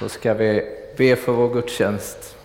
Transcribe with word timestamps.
så 0.00 0.08
ska 0.08 0.34
vi 0.34 0.64
be 0.96 1.16
för 1.16 1.32
vår 1.32 1.54
gudstjänst. 1.54 2.36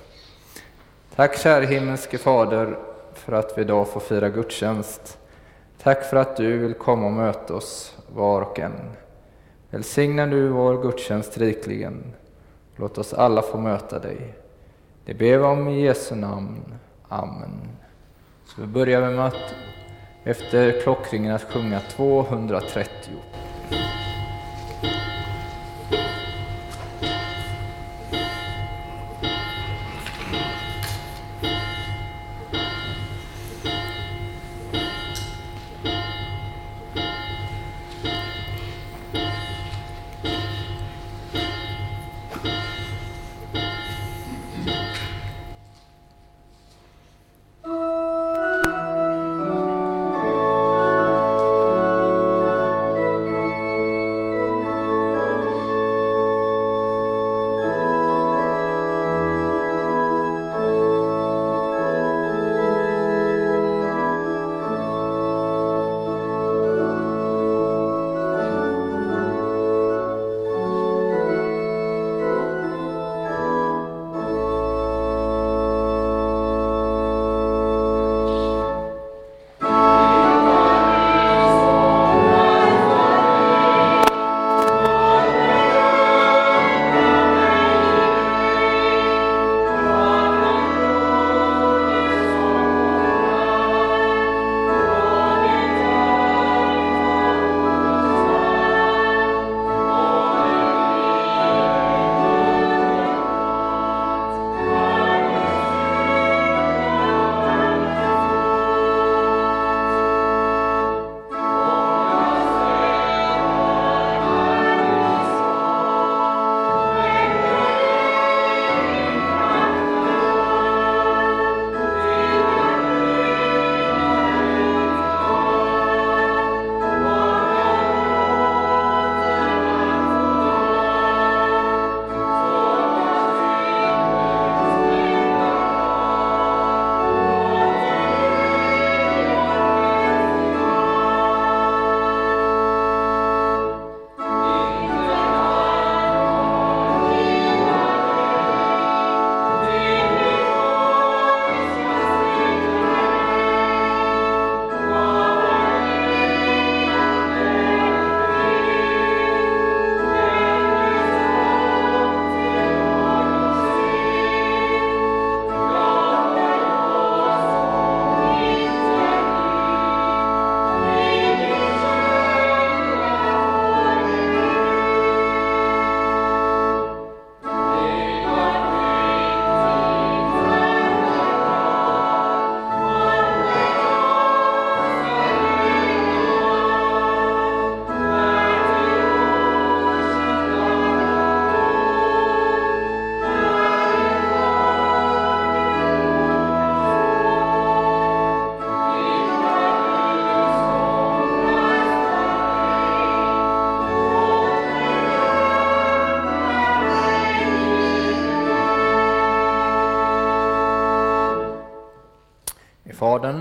Tack 1.16 1.38
käre 1.38 1.66
himmelske 1.66 2.18
Fader 2.18 2.78
för 3.14 3.34
att 3.34 3.58
vi 3.58 3.62
idag 3.62 3.88
får 3.88 4.00
fira 4.00 4.30
gudstjänst. 4.30 5.18
Tack 5.84 6.04
för 6.04 6.18
att 6.18 6.38
du 6.38 6.58
vill 6.58 6.74
komma 6.74 7.06
och 7.06 7.12
möta 7.12 7.54
oss 7.54 7.98
var 8.08 8.42
och 8.42 8.60
en. 8.60 8.92
Välsigna 9.70 10.26
nu 10.26 10.48
vår 10.48 10.82
gudstjänst 10.82 11.38
rikligen. 11.38 12.04
Låt 12.76 12.98
oss 12.98 13.14
alla 13.14 13.42
få 13.42 13.58
möta 13.58 14.00
dig. 14.00 14.34
Det 15.06 15.14
ber 15.14 15.38
vi 15.38 15.44
om 15.44 15.68
i 15.68 15.82
Jesu 15.82 16.16
namn. 16.16 16.74
Amen. 17.08 17.70
Så 18.46 18.62
vi 18.62 18.68
börjar 18.68 19.12
med 19.12 19.26
att 19.26 19.56
efter 20.24 20.82
klockringen 20.82 21.36
att 21.36 21.44
sjunga 21.54 21.80
230. 21.80 22.90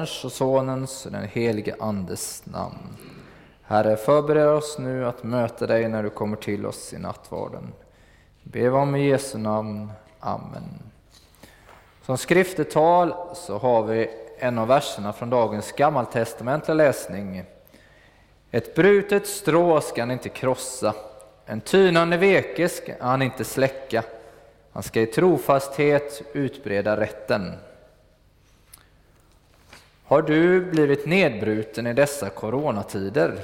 Faderns 0.05 0.25
och 0.25 0.33
Sonens 0.33 1.07
och 1.07 1.13
den 1.13 1.29
helige 1.29 1.77
Andes 1.81 2.47
namn. 2.47 2.97
Herre, 3.63 3.97
förbered 3.97 4.49
oss 4.49 4.79
nu 4.79 5.07
att 5.07 5.23
möta 5.23 5.67
dig 5.67 5.89
när 5.89 6.03
du 6.03 6.11
kommer 6.11 6.37
till 6.37 6.67
oss 6.67 6.93
i 6.93 6.99
nattvarden. 6.99 7.73
Be 8.43 8.71
om 8.71 8.97
i 8.97 9.09
Jesu 9.09 9.39
namn. 9.39 9.93
Amen. 10.21 10.83
Som 12.03 12.19
skriftetal 12.19 13.15
så 13.35 13.59
har 13.59 13.83
vi 13.83 14.11
en 14.39 14.59
av 14.59 14.69
verserna 14.69 15.13
från 15.13 15.31
dagens 15.31 15.73
gammaltestamentliga 15.73 16.75
läsning. 16.75 17.45
Ett 18.51 18.75
brutet 18.75 19.27
strå 19.27 19.81
ska 19.81 20.03
han 20.03 20.11
inte 20.11 20.29
krossa, 20.29 20.95
en 21.47 21.61
tynande 21.61 22.17
veke 22.17 22.69
ska 22.69 22.93
han 23.01 23.23
inte 23.23 23.45
släcka. 23.45 24.05
Han 24.73 24.83
ska 24.83 25.01
i 25.01 25.07
trofasthet 25.07 26.23
utbreda 26.33 27.01
rätten. 27.01 27.53
Har 30.07 30.23
du 30.23 30.61
blivit 30.61 31.07
nedbruten 31.07 31.87
i 31.87 31.93
dessa 31.93 32.31
coronatider? 32.31 33.39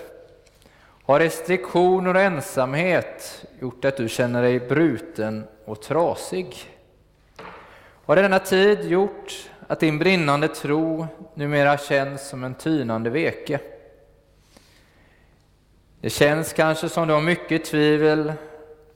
Har 1.04 1.21
restriktioner 1.21 2.15
och 2.15 2.21
ensamhet 2.21 3.44
gjort 3.60 3.84
att 3.84 3.97
du 3.97 4.09
känner 4.09 4.43
dig 4.43 4.60
bruten 4.60 5.44
och 5.65 5.83
trasig? 5.83 6.57
Har 7.78 8.16
denna 8.16 8.39
tid 8.39 8.84
gjort 8.84 9.51
att 9.66 9.80
din 9.80 9.98
brinnande 9.98 10.48
tro 10.48 11.07
numera 11.34 11.78
känns 11.78 12.28
som 12.28 12.45
en 12.45 12.54
tynande 12.54 13.10
veke? 13.10 13.60
Det 16.01 16.10
känns 16.10 16.53
kanske 16.53 16.89
som 16.89 17.09
du 17.09 17.15
har 17.15 17.21
mycket 17.21 17.65
tvivel 17.65 18.33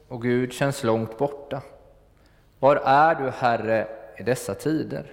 och 0.09 0.23
Gud 0.23 0.53
känns 0.53 0.85
långt 0.85 1.19
borta. 1.19 1.63
Var 2.59 2.77
är 2.77 3.15
du, 3.15 3.31
Herre, 3.31 3.89
i 4.19 4.23
dessa 4.23 4.55
tider? 4.55 5.13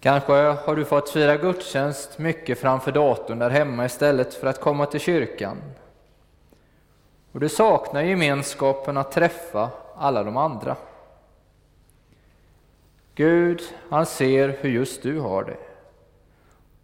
Kanske 0.00 0.32
har 0.32 0.76
du 0.76 0.84
fått 0.84 1.10
fira 1.10 1.36
gudstjänst 1.36 2.18
mycket 2.18 2.58
framför 2.58 2.92
datorn 2.92 3.38
där 3.38 3.50
hemma 3.50 3.84
istället 3.84 4.34
för 4.34 4.46
att 4.46 4.60
komma 4.60 4.86
till 4.86 5.00
kyrkan. 5.00 5.62
Och 7.32 7.40
du 7.40 7.48
saknar 7.48 8.02
gemenskapen 8.02 8.96
att 8.96 9.12
träffa 9.12 9.70
alla 9.96 10.24
de 10.24 10.36
andra. 10.36 10.76
Gud, 13.14 13.62
han 13.90 14.06
ser 14.06 14.48
hur 14.60 14.70
just 14.70 15.02
du 15.02 15.20
har 15.20 15.44
det. 15.44 15.56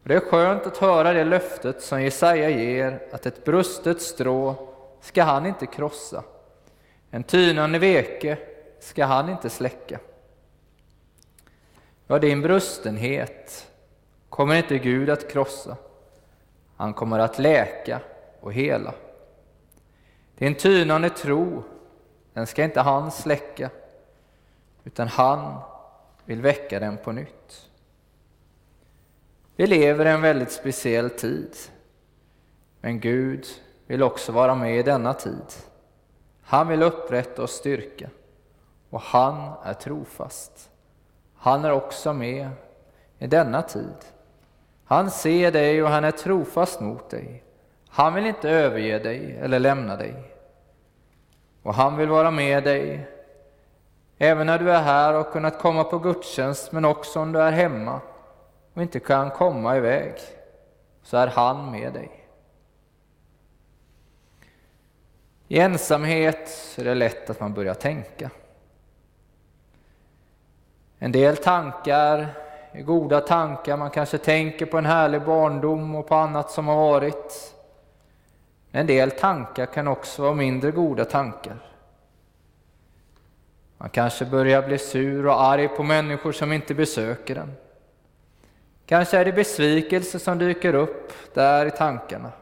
Och 0.03 0.09
det 0.09 0.15
är 0.15 0.21
skönt 0.21 0.67
att 0.67 0.77
höra 0.77 1.13
det 1.13 1.25
löftet 1.25 1.83
som 1.83 2.03
Jesaja 2.03 2.51
ger, 2.51 3.03
att 3.13 3.27
ett 3.27 3.45
brustet 3.45 4.03
strå 4.03 4.55
ska 5.01 5.23
han 5.23 5.47
inte 5.47 5.67
krossa, 5.67 6.23
En 7.11 7.23
tynande 7.23 7.79
veke 7.79 8.39
ska 8.81 9.05
han 9.05 9.29
inte 9.29 9.51
släcka. 9.51 9.99
Vad 12.15 12.21
din 12.21 12.43
brustenhet 12.43 13.71
kommer 14.29 14.55
inte 14.55 14.79
Gud 14.79 15.11
att 15.11 15.31
krossa. 15.31 15.77
Han 16.77 16.95
kommer 16.95 17.19
att 17.19 17.39
läka 17.39 18.01
och 18.41 18.53
hela. 18.53 18.95
Din 20.39 20.55
tynande 20.55 21.11
tro, 21.11 21.63
den 22.33 22.47
ska 22.47 22.65
inte 22.65 22.81
han 22.81 23.11
släcka, 23.11 23.71
utan 24.85 25.09
han 25.09 25.61
vill 26.25 26.41
väcka 26.41 26.81
den 26.81 26.97
på 26.97 27.13
nytt. 27.13 27.71
Vi 29.57 29.67
lever 29.67 30.07
i 30.07 30.11
en 30.11 30.23
väldigt 30.23 30.53
speciell 30.53 31.11
tid, 31.11 31.57
men 32.81 33.01
Gud 33.01 33.47
vill 33.87 34.03
också 34.03 34.33
vara 34.33 34.55
med 34.55 34.79
i 34.79 34.83
denna 34.83 35.15
tid. 35.15 35.53
Han 36.43 36.69
vill 36.69 36.83
upprätta 36.83 37.43
och 37.43 37.51
styrka, 37.51 38.11
och 38.91 39.01
han 39.01 39.53
är 39.65 39.75
trofast. 39.75 40.71
Han 41.45 41.65
är 41.65 41.73
också 41.73 42.13
med 42.13 42.51
i 43.19 43.27
denna 43.27 43.63
tid. 43.63 43.97
Han 44.85 45.11
ser 45.11 45.53
dig 45.53 45.83
och 45.83 45.89
han 45.89 46.05
är 46.05 46.11
trofast 46.11 46.81
mot 46.81 47.11
dig. 47.11 47.43
Han 47.89 48.15
vill 48.15 48.27
inte 48.27 48.51
överge 48.51 48.99
dig 48.99 49.39
eller 49.41 49.59
lämna 49.59 49.97
dig. 49.97 50.15
Och 51.63 51.75
han 51.75 51.97
vill 51.97 52.09
vara 52.09 52.31
med 52.31 52.65
dig 52.65 53.07
även 54.19 54.47
när 54.47 54.59
du 54.59 54.71
är 54.71 54.83
här 54.83 55.15
och 55.15 55.33
kunnat 55.33 55.59
komma 55.59 55.85
på 55.85 55.99
gudstjänst, 55.99 56.73
men 56.73 56.85
också 56.85 57.21
om 57.21 57.33
du 57.33 57.41
är 57.41 57.53
hemma 57.53 58.01
och 58.75 58.83
inte 58.83 59.01
kan 59.01 59.31
komma 59.31 59.77
iväg, 59.77 60.15
så 61.03 61.17
är 61.17 61.27
han 61.27 61.71
med 61.71 61.93
dig. 61.93 62.27
I 65.49 65.59
ensamhet 65.59 66.77
är 66.79 66.85
det 66.85 66.95
lätt 66.95 67.31
att 67.31 67.41
man 67.41 67.55
börjar 67.55 67.75
tänka. 67.75 68.31
En 71.05 71.13
del 71.13 71.37
tankar 71.37 72.35
är 72.73 72.83
goda 72.83 73.21
tankar, 73.21 73.77
man 73.77 73.91
kanske 73.91 74.19
tänker 74.19 74.67
på 74.67 74.79
en 74.79 74.87
härlig 74.87 75.23
barndom 75.23 75.95
och 75.95 76.07
på 76.07 76.15
annat 76.15 76.51
som 76.51 76.69
har 76.69 76.77
varit. 76.77 77.55
En 78.71 78.87
del 78.87 79.11
tankar 79.11 79.67
kan 79.67 79.89
också 79.89 80.23
vara 80.23 80.35
mindre 80.35 80.71
goda 80.71 81.05
tankar. 81.05 81.57
Man 83.79 83.89
kanske 83.89 84.25
börjar 84.25 84.63
bli 84.63 84.79
sur 84.79 85.27
och 85.27 85.43
arg 85.43 85.69
på 85.69 85.83
människor 85.83 86.33
som 86.33 86.53
inte 86.53 86.75
besöker 86.75 87.35
den. 87.35 87.53
Kanske 88.87 89.19
är 89.19 89.25
det 89.25 89.33
besvikelse 89.33 90.19
som 90.19 90.39
dyker 90.39 90.75
upp 90.75 91.13
där 91.35 91.67
i 91.67 91.71
tankarna. 91.71 92.33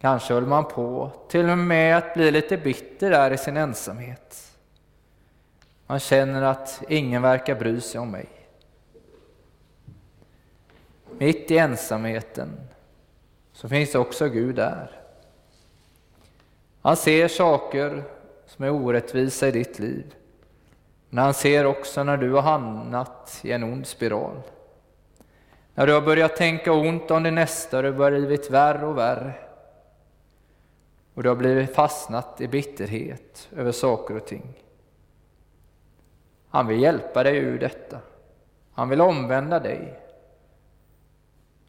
Kanske 0.00 0.34
höll 0.34 0.46
man 0.46 0.64
på 0.64 1.10
till 1.28 1.50
och 1.50 1.58
med 1.58 1.96
att 1.96 2.14
bli 2.14 2.30
lite 2.30 2.56
bitter 2.56 3.10
där 3.10 3.30
i 3.30 3.38
sin 3.38 3.56
ensamhet. 3.56 4.48
Man 5.90 5.98
känner 5.98 6.42
att 6.42 6.82
ingen 6.88 7.22
verkar 7.22 7.54
bry 7.54 7.80
sig 7.80 8.00
om 8.00 8.10
mig. 8.10 8.28
Mitt 11.18 11.50
i 11.50 11.58
ensamheten 11.58 12.60
så 13.52 13.68
finns 13.68 13.94
också 13.94 14.28
Gud 14.28 14.54
där. 14.54 14.90
Han 16.82 16.96
ser 16.96 17.28
saker 17.28 18.04
som 18.46 18.64
är 18.64 18.70
orättvisa 18.70 19.48
i 19.48 19.50
ditt 19.50 19.78
liv. 19.78 20.14
Men 21.10 21.24
han 21.24 21.34
ser 21.34 21.64
också 21.64 22.04
när 22.04 22.16
du 22.16 22.32
har 22.32 22.42
hamnat 22.42 23.40
i 23.42 23.52
en 23.52 23.64
ond 23.64 23.86
spiral. 23.86 24.40
När 25.74 25.86
du 25.86 25.92
har 25.92 26.00
börjat 26.00 26.36
tänka 26.36 26.72
ont 26.72 27.10
om 27.10 27.22
din 27.22 27.34
nästa 27.34 27.76
och 27.76 27.82
det 27.82 27.92
har 27.92 28.10
blivit 28.10 28.50
värre 28.50 28.86
och 28.86 28.98
värre. 28.98 29.32
Och 31.14 31.22
du 31.22 31.28
har 31.28 31.36
blivit 31.36 31.74
fastnat 31.74 32.40
i 32.40 32.48
bitterhet 32.48 33.48
över 33.56 33.72
saker 33.72 34.16
och 34.16 34.26
ting. 34.26 34.54
Han 36.50 36.66
vill 36.66 36.80
hjälpa 36.80 37.22
dig 37.22 37.36
ur 37.36 37.58
detta. 37.58 37.98
Han 38.72 38.88
vill 38.88 39.00
omvända 39.00 39.58
dig. 39.58 40.00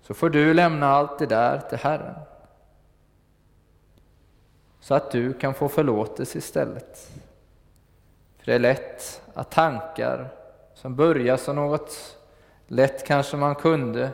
Så 0.01 0.13
får 0.13 0.29
du 0.29 0.53
lämna 0.53 0.87
allt 0.87 1.19
det 1.19 1.25
där 1.25 1.59
till 1.59 1.77
Herren. 1.77 2.15
Så 4.79 4.95
att 4.95 5.11
du 5.11 5.33
kan 5.33 5.53
få 5.53 5.69
förlåtelse 5.69 6.37
istället. 6.37 7.11
För 8.37 8.45
det 8.45 8.53
är 8.53 8.59
lätt 8.59 9.21
att 9.33 9.51
tankar 9.51 10.29
som 10.73 10.95
börjar 10.95 11.37
som 11.37 11.55
något 11.55 12.17
lätt 12.67 13.05
kanske 13.05 13.37
man 13.37 13.55
kunde 13.55 14.09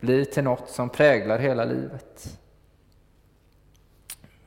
bli 0.00 0.24
till 0.24 0.44
något 0.44 0.68
som 0.68 0.88
präglar 0.88 1.38
hela 1.38 1.64
livet. 1.64 2.38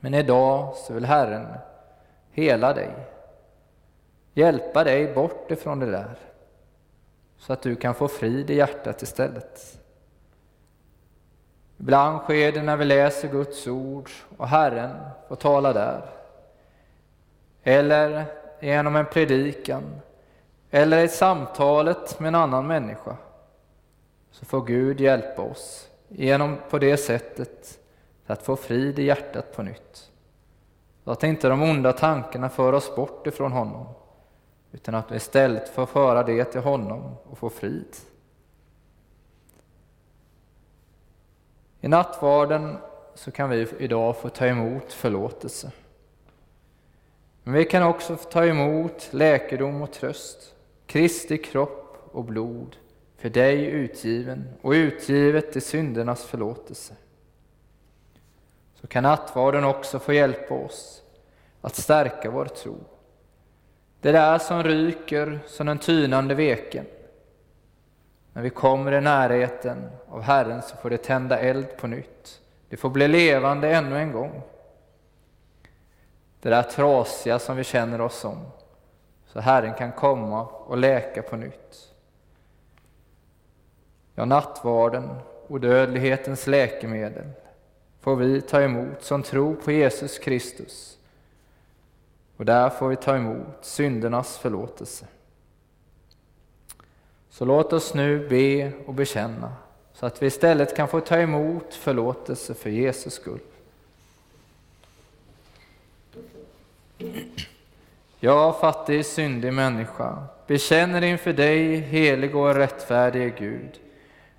Men 0.00 0.14
idag 0.14 0.76
så 0.76 0.92
vill 0.92 1.04
Herren 1.04 1.46
hela 2.30 2.74
dig 2.74 3.17
hjälpa 4.38 4.84
dig 4.84 5.14
bort 5.14 5.50
ifrån 5.50 5.78
det 5.78 5.90
där 5.90 6.18
så 7.38 7.52
att 7.52 7.62
du 7.62 7.76
kan 7.76 7.94
få 7.94 8.08
frid 8.08 8.50
i 8.50 8.54
hjärtat 8.54 9.02
istället. 9.02 9.80
Ibland 11.78 12.20
sker 12.20 12.52
det 12.52 12.62
när 12.62 12.76
vi 12.76 12.84
läser 12.84 13.28
Guds 13.28 13.66
ord 13.66 14.10
och 14.36 14.48
Herren 14.48 14.96
får 15.28 15.36
tala 15.36 15.72
där. 15.72 16.10
Eller 17.62 18.24
genom 18.60 18.96
en 18.96 19.06
predikan, 19.06 20.00
eller 20.70 21.04
i 21.04 21.08
samtalet 21.08 22.20
med 22.20 22.28
en 22.28 22.34
annan 22.34 22.66
människa. 22.66 23.16
Så 24.30 24.44
får 24.44 24.64
Gud 24.64 25.00
hjälpa 25.00 25.42
oss 25.42 25.88
genom 26.08 26.56
på 26.70 26.78
det 26.78 26.96
sättet 26.96 27.78
att 28.26 28.42
få 28.42 28.56
frid 28.56 28.98
i 28.98 29.02
hjärtat 29.02 29.56
på 29.56 29.62
nytt. 29.62 30.10
Så 31.04 31.10
att 31.10 31.24
inte 31.24 31.48
de 31.48 31.62
onda 31.62 31.92
tankarna 31.92 32.48
för 32.48 32.72
oss 32.72 32.96
bort 32.96 33.26
ifrån 33.26 33.52
honom 33.52 33.86
utan 34.72 34.94
att 34.94 35.08
du 35.08 35.16
istället 35.16 35.68
får 35.68 35.86
föra 35.86 36.22
det 36.22 36.44
till 36.44 36.60
honom 36.60 37.16
och 37.24 37.38
få 37.38 37.50
frid. 37.50 37.96
I 41.80 41.88
nattvarden 41.88 42.76
så 43.14 43.30
kan 43.30 43.50
vi 43.50 43.66
idag 43.78 44.16
få 44.16 44.28
ta 44.28 44.46
emot 44.46 44.92
förlåtelse. 44.92 45.72
Men 47.42 47.54
vi 47.54 47.64
kan 47.64 47.82
också 47.82 48.16
få 48.16 48.30
ta 48.30 48.44
emot 48.44 49.08
läkedom 49.10 49.82
och 49.82 49.92
tröst, 49.92 50.54
Kristi 50.86 51.38
kropp 51.38 52.08
och 52.12 52.24
blod, 52.24 52.76
för 53.16 53.28
dig 53.28 53.64
utgiven 53.64 54.48
och 54.62 54.70
utgivet 54.70 55.52
till 55.52 55.62
syndernas 55.62 56.24
förlåtelse. 56.24 56.94
Så 58.74 58.86
kan 58.86 59.02
nattvarden 59.02 59.64
också 59.64 59.98
få 59.98 60.12
hjälpa 60.12 60.54
oss 60.54 61.02
att 61.60 61.76
stärka 61.76 62.30
vår 62.30 62.44
tro 62.44 62.76
det 64.00 64.12
där 64.12 64.38
som 64.38 64.62
ryker 64.62 65.40
som 65.46 65.66
den 65.66 65.78
tynande 65.78 66.34
veken. 66.34 66.84
När 68.32 68.42
vi 68.42 68.50
kommer 68.50 68.92
i 68.92 69.00
närheten 69.00 69.90
av 70.08 70.22
Herren 70.22 70.62
så 70.62 70.76
får 70.76 70.90
det 70.90 70.98
tända 70.98 71.38
eld 71.38 71.76
på 71.76 71.86
nytt. 71.86 72.40
Det 72.68 72.76
får 72.76 72.90
bli 72.90 73.08
levande 73.08 73.70
ännu 73.70 73.98
en 73.98 74.12
gång. 74.12 74.42
Det 76.40 76.50
där 76.50 76.62
trasiga 76.62 77.38
som 77.38 77.56
vi 77.56 77.64
känner 77.64 78.00
oss 78.00 78.18
som. 78.18 78.46
Så 79.26 79.40
Herren 79.40 79.74
kan 79.74 79.92
komma 79.92 80.46
och 80.46 80.76
läka 80.76 81.22
på 81.22 81.36
nytt. 81.36 81.94
Ja, 84.14 84.24
nattvarden, 84.24 85.10
odödlighetens 85.48 86.46
läkemedel, 86.46 87.26
får 88.00 88.16
vi 88.16 88.40
ta 88.40 88.60
emot 88.60 89.02
som 89.02 89.22
tror 89.22 89.54
på 89.54 89.72
Jesus 89.72 90.18
Kristus 90.18 90.97
och 92.38 92.44
där 92.44 92.70
får 92.70 92.88
vi 92.88 92.96
ta 92.96 93.16
emot 93.16 93.46
syndernas 93.60 94.38
förlåtelse. 94.38 95.06
Så 97.30 97.44
låt 97.44 97.72
oss 97.72 97.94
nu 97.94 98.28
be 98.28 98.72
och 98.86 98.94
bekänna 98.94 99.52
så 99.92 100.06
att 100.06 100.22
vi 100.22 100.26
istället 100.26 100.76
kan 100.76 100.88
få 100.88 101.00
ta 101.00 101.16
emot 101.16 101.74
förlåtelse 101.74 102.54
för 102.54 102.70
Jesus 102.70 103.14
skull. 103.14 103.40
Jag, 108.20 108.60
fattig, 108.60 109.06
syndig 109.06 109.52
människa, 109.52 110.22
bekänner 110.46 111.04
inför 111.04 111.32
dig, 111.32 111.76
helig 111.76 112.36
och 112.36 112.54
rättfärdige 112.54 113.32
Gud, 113.38 113.80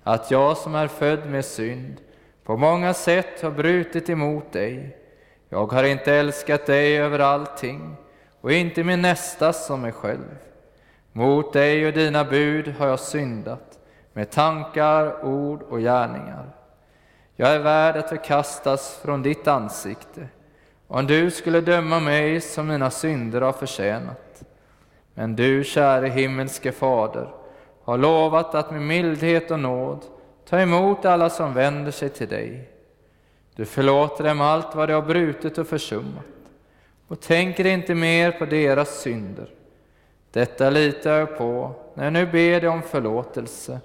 att 0.02 0.30
jag 0.30 0.56
som 0.56 0.74
är 0.74 0.88
född 0.88 1.30
med 1.30 1.44
synd 1.44 1.96
på 2.44 2.56
många 2.56 2.94
sätt 2.94 3.42
har 3.42 3.50
brutit 3.50 4.08
emot 4.08 4.52
dig 4.52 4.99
jag 5.52 5.72
har 5.72 5.84
inte 5.84 6.14
älskat 6.14 6.66
dig 6.66 6.98
över 6.98 7.18
allting 7.18 7.96
och 8.40 8.52
inte 8.52 8.84
min 8.84 9.02
nästa 9.02 9.52
som 9.52 9.80
mig 9.80 9.92
själv. 9.92 10.38
Mot 11.12 11.52
dig 11.52 11.86
och 11.86 11.92
dina 11.92 12.24
bud 12.24 12.68
har 12.78 12.86
jag 12.86 13.00
syndat 13.00 13.78
med 14.12 14.30
tankar, 14.30 15.24
ord 15.24 15.62
och 15.62 15.80
gärningar. 15.80 16.50
Jag 17.36 17.54
är 17.54 17.58
värd 17.58 17.96
att 17.96 18.08
förkastas 18.08 19.00
från 19.02 19.22
ditt 19.22 19.48
ansikte 19.48 20.28
om 20.86 21.06
du 21.06 21.30
skulle 21.30 21.60
döma 21.60 22.00
mig 22.00 22.40
som 22.40 22.68
mina 22.68 22.90
synder 22.90 23.40
har 23.40 23.52
förtjänat. 23.52 24.42
Men 25.14 25.36
du, 25.36 25.64
käre 25.64 26.08
himmelske 26.08 26.72
Fader, 26.72 27.28
har 27.84 27.98
lovat 27.98 28.54
att 28.54 28.70
med 28.70 28.82
mildhet 28.82 29.50
och 29.50 29.60
nåd 29.60 30.04
ta 30.48 30.60
emot 30.60 31.04
alla 31.04 31.30
som 31.30 31.54
vänder 31.54 31.90
sig 31.90 32.08
till 32.08 32.28
dig. 32.28 32.70
Du 33.60 33.66
förlåter 33.66 34.24
dem 34.24 34.40
allt 34.40 34.74
vad 34.74 34.88
de 34.88 34.92
har 34.92 35.02
brutit 35.02 35.58
och 35.58 35.66
försummat 35.66 36.24
och 37.08 37.20
tänker 37.20 37.66
inte 37.66 37.94
mer 37.94 38.32
på 38.32 38.44
deras 38.44 39.00
synder. 39.00 39.50
Detta 40.30 40.70
litar 40.70 41.18
jag 41.18 41.38
på 41.38 41.74
när 41.94 42.04
jag 42.04 42.12
nu 42.12 42.26
ber 42.26 42.60
dig 42.60 42.68
om 42.68 42.82
förlåtelse 42.82 43.80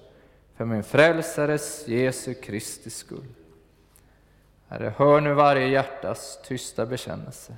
för 0.58 0.66
min 0.66 0.84
frälsares 0.84 1.88
Jesu 1.88 2.34
Kristi 2.34 2.90
skull. 2.90 3.28
Herre, 4.68 4.94
hör 4.98 5.22
nu 5.22 5.34
varje 5.34 5.68
hjärtas 5.68 6.40
tysta 6.44 6.86
bekännelse. 6.86 7.54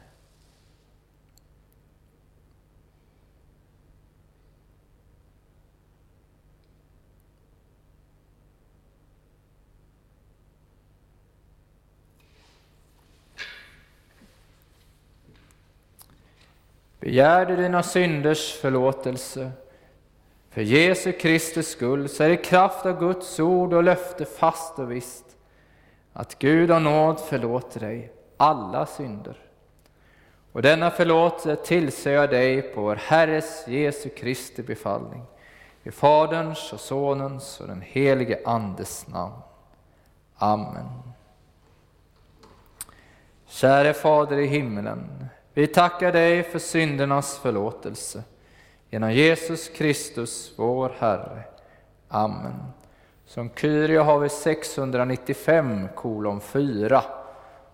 Begär 16.99 17.45
du 17.45 17.55
dina 17.55 17.83
synders 17.83 18.53
förlåtelse 18.53 19.51
för 20.49 20.61
Jesu 20.61 21.11
Kristi 21.11 21.63
skull, 21.63 22.09
så 22.09 22.23
är 22.23 22.29
det 22.29 22.37
kraft 22.37 22.85
av 22.85 22.99
Guds 22.99 23.39
ord 23.39 23.73
och 23.73 23.83
löfte 23.83 24.25
fast 24.25 24.79
och 24.79 24.91
visst 24.91 25.25
att 26.13 26.39
Gud 26.39 26.71
av 26.71 26.81
nåd 26.81 27.19
förlåter 27.19 27.79
dig 27.79 28.11
alla 28.37 28.85
synder. 28.85 29.37
Och 30.51 30.61
denna 30.61 30.91
förlåtelse 30.91 31.55
tillser 31.55 32.11
jag 32.11 32.29
dig 32.29 32.61
på 32.61 32.81
vår 32.81 32.95
Herres 32.95 33.67
Jesu 33.67 34.09
Kristi 34.09 34.63
befallning, 34.63 35.23
i 35.83 35.91
Faderns 35.91 36.73
och 36.73 36.79
Sonens 36.79 37.59
och 37.59 37.67
den 37.67 37.81
helige 37.81 38.39
Andes 38.45 39.07
namn. 39.07 39.35
Amen. 40.35 40.87
Käre 43.45 43.93
Fader 43.93 44.37
i 44.37 44.47
himmelen, 44.47 45.27
vi 45.57 45.67
tackar 45.67 46.11
dig 46.11 46.43
för 46.43 46.59
syndernas 46.59 47.37
förlåtelse 47.37 48.23
genom 48.89 49.11
Jesus 49.11 49.69
Kristus, 49.69 50.53
vår 50.55 50.91
Herre. 50.99 51.43
Amen. 52.07 52.53
Som 53.25 53.49
Kyrie 53.55 53.99
har 53.99 54.19
vi 54.19 54.29
695 54.29 55.87
kolon 55.95 56.41
4 56.41 57.03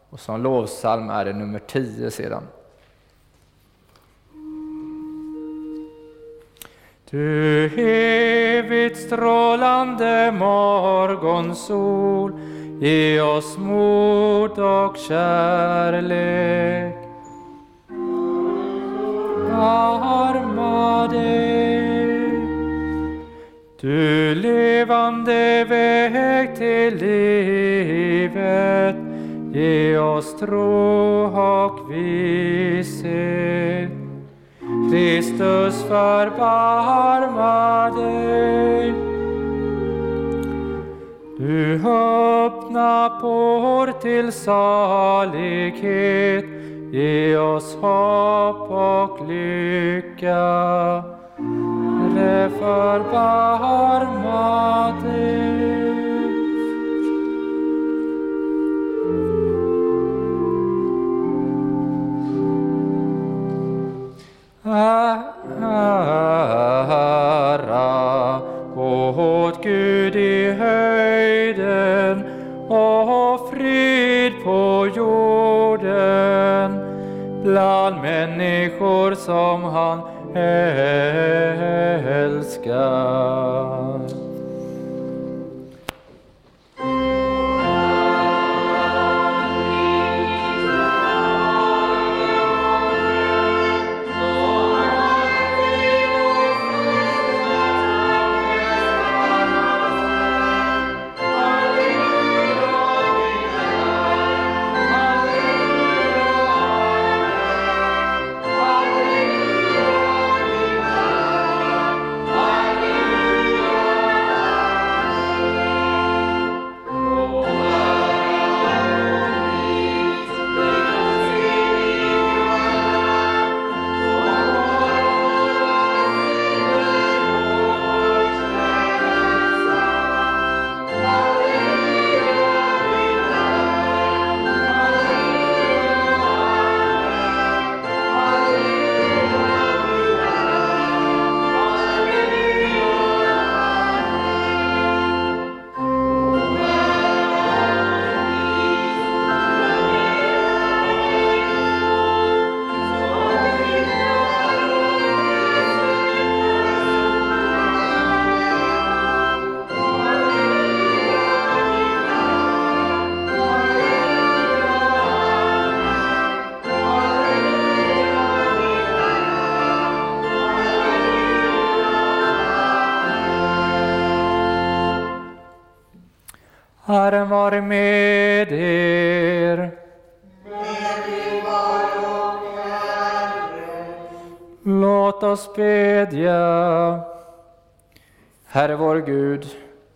och 0.09 0.19
som 0.19 0.43
lovsalm 0.43 1.09
är 1.09 1.25
det 1.25 1.33
nummer 1.33 1.59
10 1.59 2.11
sedan. 2.11 2.43
Du 7.09 7.65
evigt 7.77 8.97
strålande 8.97 10.31
morgonsol, 10.31 12.39
ge 12.79 13.21
oss 13.21 13.57
mod 13.57 14.59
och 14.59 14.97
kärlek 14.97 17.02
arma 19.53 21.07
dig. 21.07 22.31
Du 23.81 24.35
levande 24.35 25.65
väg 25.69 26.55
till 26.55 26.95
livet, 26.95 28.95
ge 29.53 29.97
oss 29.97 30.39
tro 30.39 31.23
och 31.23 31.91
visshet. 31.91 33.89
Kristus 34.91 35.83
förbarma 35.83 37.89
dig. 37.89 38.93
Du 41.37 41.75
öppna 41.75 43.09
port 43.21 44.01
till 44.01 44.31
salighet 44.31 46.45
Ge 46.93 47.37
oss 47.37 47.75
hopp 47.75 48.71
och 48.71 49.27
lycka. 49.27 50.35
Herre, 51.37 52.49
förbarma 52.59 54.21
dig. 55.03 55.53
Ära 67.43 68.39
åt 68.75 69.63
Gud 69.63 70.15
i 70.15 70.51
höjden 70.51 72.23
och 72.69 73.49
frid 73.49 74.33
på 74.43 74.89
jorden 74.95 76.72
bland 77.43 78.01
människor 78.01 79.15
som 79.15 79.63
han 79.63 79.99
älskar. 82.73 84.22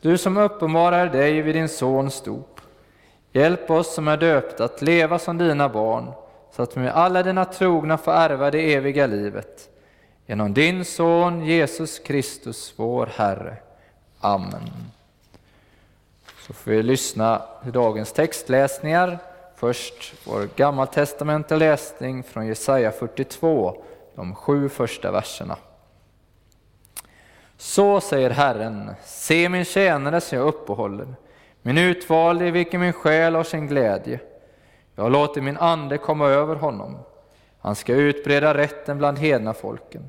Du 0.08 0.18
som 0.18 0.38
uppenbarar 0.38 1.10
dig 1.10 1.42
vid 1.42 1.56
din 1.56 1.70
Sons 1.70 2.22
dop. 2.22 2.62
Hjälp 3.32 3.72
oss 3.72 3.94
som 3.94 4.08
är 4.08 4.18
döpta 4.18 4.64
att 4.64 4.82
leva 4.82 5.20
som 5.20 5.38
dina 5.38 5.70
barn, 5.70 6.12
så 6.56 6.64
att 6.64 6.78
vi 6.78 6.82
med 6.82 6.92
alla 6.92 7.24
dina 7.24 7.46
trogna 7.46 7.98
får 7.98 8.12
ärva 8.12 8.52
det 8.52 8.74
eviga 8.74 9.08
livet. 9.08 9.70
Genom 10.26 10.54
din 10.54 10.86
Son 10.86 11.46
Jesus 11.46 12.00
Kristus, 12.00 12.74
vår 12.76 13.10
Herre. 13.16 13.58
Amen. 14.20 14.70
Så 16.48 16.54
får 16.54 16.72
vi 16.72 16.84
lyssna 16.84 17.42
till 17.64 17.72
dagens 17.72 18.12
textläsningar. 18.12 19.20
Först 19.56 20.14
vår 20.26 20.50
gammaltestamentliga 20.56 21.60
läsning 21.60 22.24
från 22.24 22.48
Jesaja 22.48 22.92
42, 22.92 23.84
de 24.16 24.36
sju 24.36 24.70
första 24.70 25.12
verserna. 25.12 25.58
Så 27.58 28.02
säger 28.02 28.30
Herren, 28.30 28.92
se 29.04 29.50
min 29.50 29.66
tjänare 29.66 30.22
som 30.22 30.38
jag 30.38 30.48
uppehåller, 30.48 31.08
min 31.62 31.78
utvalde 31.78 32.48
i 32.48 32.52
vilken 32.52 32.82
min 32.82 32.94
själ 32.94 33.36
har 33.36 33.44
sin 33.44 33.68
glädje. 33.68 34.20
Jag 34.96 35.12
låter 35.12 35.42
min 35.42 35.58
ande 35.58 35.98
komma 35.98 36.28
över 36.28 36.56
honom. 36.56 36.98
Han 37.60 37.76
ska 37.76 37.94
utbreda 37.94 38.54
rätten 38.54 38.98
bland 38.98 39.20
hedna 39.20 39.54
folken. 39.54 40.04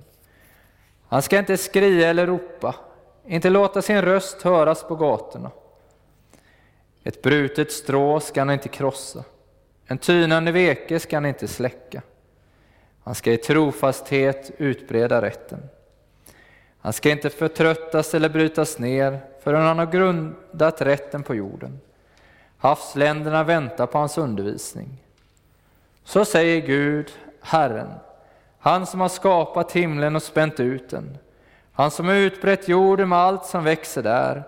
Han 1.09 1.23
ska 1.23 1.39
inte 1.39 1.57
skria 1.57 2.09
eller 2.09 2.27
ropa, 2.27 2.75
inte 3.27 3.51
låta 3.51 3.83
sin 3.83 4.03
röst 4.03 4.43
höras 4.43 4.83
på 4.83 4.97
gatorna. 4.97 5.51
Ett 7.05 7.23
brutet 7.23 7.73
strå 7.73 8.21
ska 8.21 8.41
han 8.41 8.51
inte 8.51 8.69
krossa, 8.69 9.25
en 9.87 9.99
tynande 9.99 10.53
veke 10.53 11.01
ska 11.01 11.17
han 11.17 11.27
inte 11.27 11.49
släcka. 11.49 12.03
Han 13.05 13.15
ska 13.15 13.33
i 13.33 13.37
trofasthet 13.37 14.51
utbreda 14.59 15.23
rätten. 15.23 15.69
Han 16.89 16.93
ska 16.93 17.11
inte 17.11 17.31
förtröttas 17.31 18.15
eller 18.15 18.29
brytas 18.29 18.79
ner 18.79 19.21
förrän 19.43 19.67
han 19.67 19.79
har 19.79 19.87
grundat 19.87 20.83
rätten 20.83 21.23
på 21.23 21.35
jorden. 21.35 21.81
Havsländerna 22.59 23.45
väntar 23.45 23.87
på 23.87 23.99
hans 23.99 24.19
undervisning. 24.19 24.89
Så 26.05 26.25
säger 26.25 26.67
Gud, 26.67 27.11
Herren, 27.41 27.89
han 28.59 28.87
som 28.87 29.01
har 29.01 29.09
skapat 29.09 29.73
himlen 29.73 30.17
och 30.17 30.23
spänt 30.23 30.61
ut 30.61 30.91
den, 30.91 31.19
han 31.73 31.91
som 31.91 32.07
har 32.07 32.15
utbrett 32.15 32.69
jorden 32.69 33.09
med 33.09 33.19
allt 33.19 33.45
som 33.45 33.65
växer 33.65 34.03
där, 34.03 34.43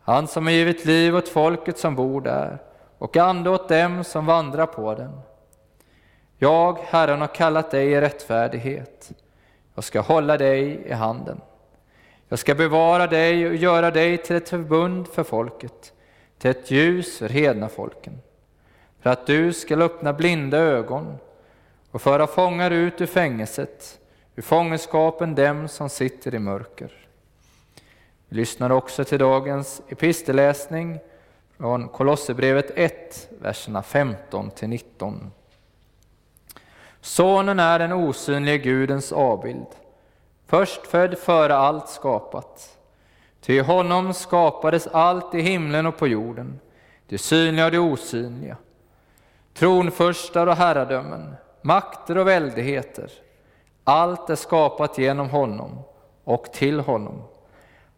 han 0.00 0.28
som 0.28 0.46
har 0.46 0.52
givit 0.52 0.84
liv 0.84 1.16
åt 1.16 1.28
folket 1.28 1.78
som 1.78 1.94
bor 1.94 2.20
där 2.20 2.58
och 2.98 3.16
ande 3.16 3.50
åt 3.50 3.68
dem 3.68 4.04
som 4.04 4.26
vandrar 4.26 4.66
på 4.66 4.94
den. 4.94 5.20
Jag, 6.38 6.78
Herren, 6.78 7.20
har 7.20 7.34
kallat 7.34 7.70
dig 7.70 7.92
i 7.92 8.00
rättfärdighet. 8.00 9.12
Jag 9.74 9.84
ska 9.84 10.00
hålla 10.00 10.36
dig 10.36 10.82
i 10.86 10.92
handen. 10.92 11.40
Jag 12.28 12.38
ska 12.38 12.54
bevara 12.54 13.06
dig 13.06 13.46
och 13.46 13.54
göra 13.54 13.90
dig 13.90 14.18
till 14.18 14.36
ett 14.36 14.48
förbund 14.48 15.08
för 15.08 15.24
folket, 15.24 15.92
till 16.38 16.50
ett 16.50 16.70
ljus 16.70 17.18
för 17.18 17.28
hedna 17.28 17.68
folken, 17.68 18.18
för 19.00 19.10
att 19.10 19.26
du 19.26 19.52
skall 19.52 19.82
öppna 19.82 20.12
blinda 20.12 20.58
ögon 20.58 21.18
och 21.90 22.02
föra 22.02 22.26
fångar 22.26 22.70
ut 22.70 23.00
ur 23.00 23.06
fängelset, 23.06 23.98
ur 24.36 24.42
fångenskapen 24.42 25.34
dem 25.34 25.68
som 25.68 25.88
sitter 25.88 26.34
i 26.34 26.38
mörker. 26.38 26.92
Vi 28.28 28.36
lyssnar 28.36 28.70
också 28.70 29.04
till 29.04 29.18
dagens 29.18 29.82
epistelläsning 29.88 30.98
från 31.56 31.88
Kolosserbrevet 31.88 32.70
1, 32.74 33.28
verserna 33.40 33.82
15 33.82 34.50
till 34.50 34.68
19. 34.68 35.30
Sonen 37.00 37.60
är 37.60 37.78
den 37.78 37.92
osynlige 37.92 38.58
Gudens 38.58 39.12
avbild, 39.12 39.66
förstfödd 40.46 41.18
före 41.18 41.56
allt 41.56 41.88
skapat. 41.88 42.78
Ty 43.40 43.54
i 43.54 43.60
honom 43.60 44.14
skapades 44.14 44.86
allt 44.86 45.34
i 45.34 45.40
himlen 45.40 45.86
och 45.86 45.96
på 45.96 46.06
jorden, 46.08 46.60
det 47.08 47.18
synliga 47.18 47.64
och 47.64 47.72
det 47.72 47.78
osynliga. 47.78 48.56
Tronförstar 49.54 50.46
och 50.46 50.56
herradömen, 50.56 51.34
makter 51.62 52.18
och 52.18 52.28
väldigheter. 52.28 53.10
Allt 53.84 54.30
är 54.30 54.34
skapat 54.34 54.98
genom 54.98 55.30
honom 55.30 55.78
och 56.24 56.52
till 56.52 56.80
honom. 56.80 57.22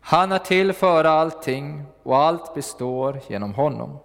Han 0.01 0.33
är 0.33 0.39
till 0.39 0.73
före 0.73 1.11
allting 1.11 1.85
och 2.03 2.17
allt 2.17 2.55
består 2.55 3.21
genom 3.29 3.55
honom. 3.55 3.99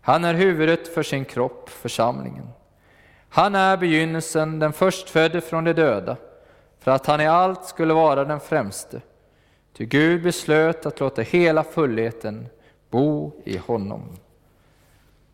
Han 0.00 0.24
är 0.24 0.34
huvudet 0.34 0.94
för 0.94 1.02
sin 1.02 1.24
kropp, 1.24 1.68
församlingen. 1.68 2.48
Han 3.28 3.54
är 3.54 3.76
begynnelsen, 3.76 4.58
den 4.58 4.72
förstfödde 4.72 5.40
från 5.40 5.64
de 5.64 5.72
döda, 5.72 6.16
för 6.82 6.90
att 6.90 7.06
han 7.06 7.20
i 7.20 7.26
allt 7.26 7.64
skulle 7.64 7.94
vara 7.94 8.24
den 8.24 8.40
främste. 8.40 9.00
Ty 9.72 9.84
Gud 9.84 10.22
beslöt 10.22 10.86
att 10.86 11.00
låta 11.00 11.22
hela 11.22 11.64
fullheten 11.64 12.48
bo 12.90 13.32
i 13.44 13.56
honom. 13.56 14.02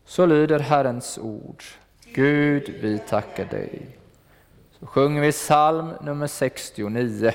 Så 0.05 0.25
lyder 0.25 0.59
Herrens 0.59 1.17
ord. 1.17 1.63
Gud, 2.13 2.75
vi 2.81 2.99
tackar 2.99 3.45
dig. 3.45 3.97
Så 4.79 4.85
sjunger 4.85 5.21
vi 5.21 5.31
psalm 5.31 5.91
nummer 6.01 6.27
69. 6.27 7.31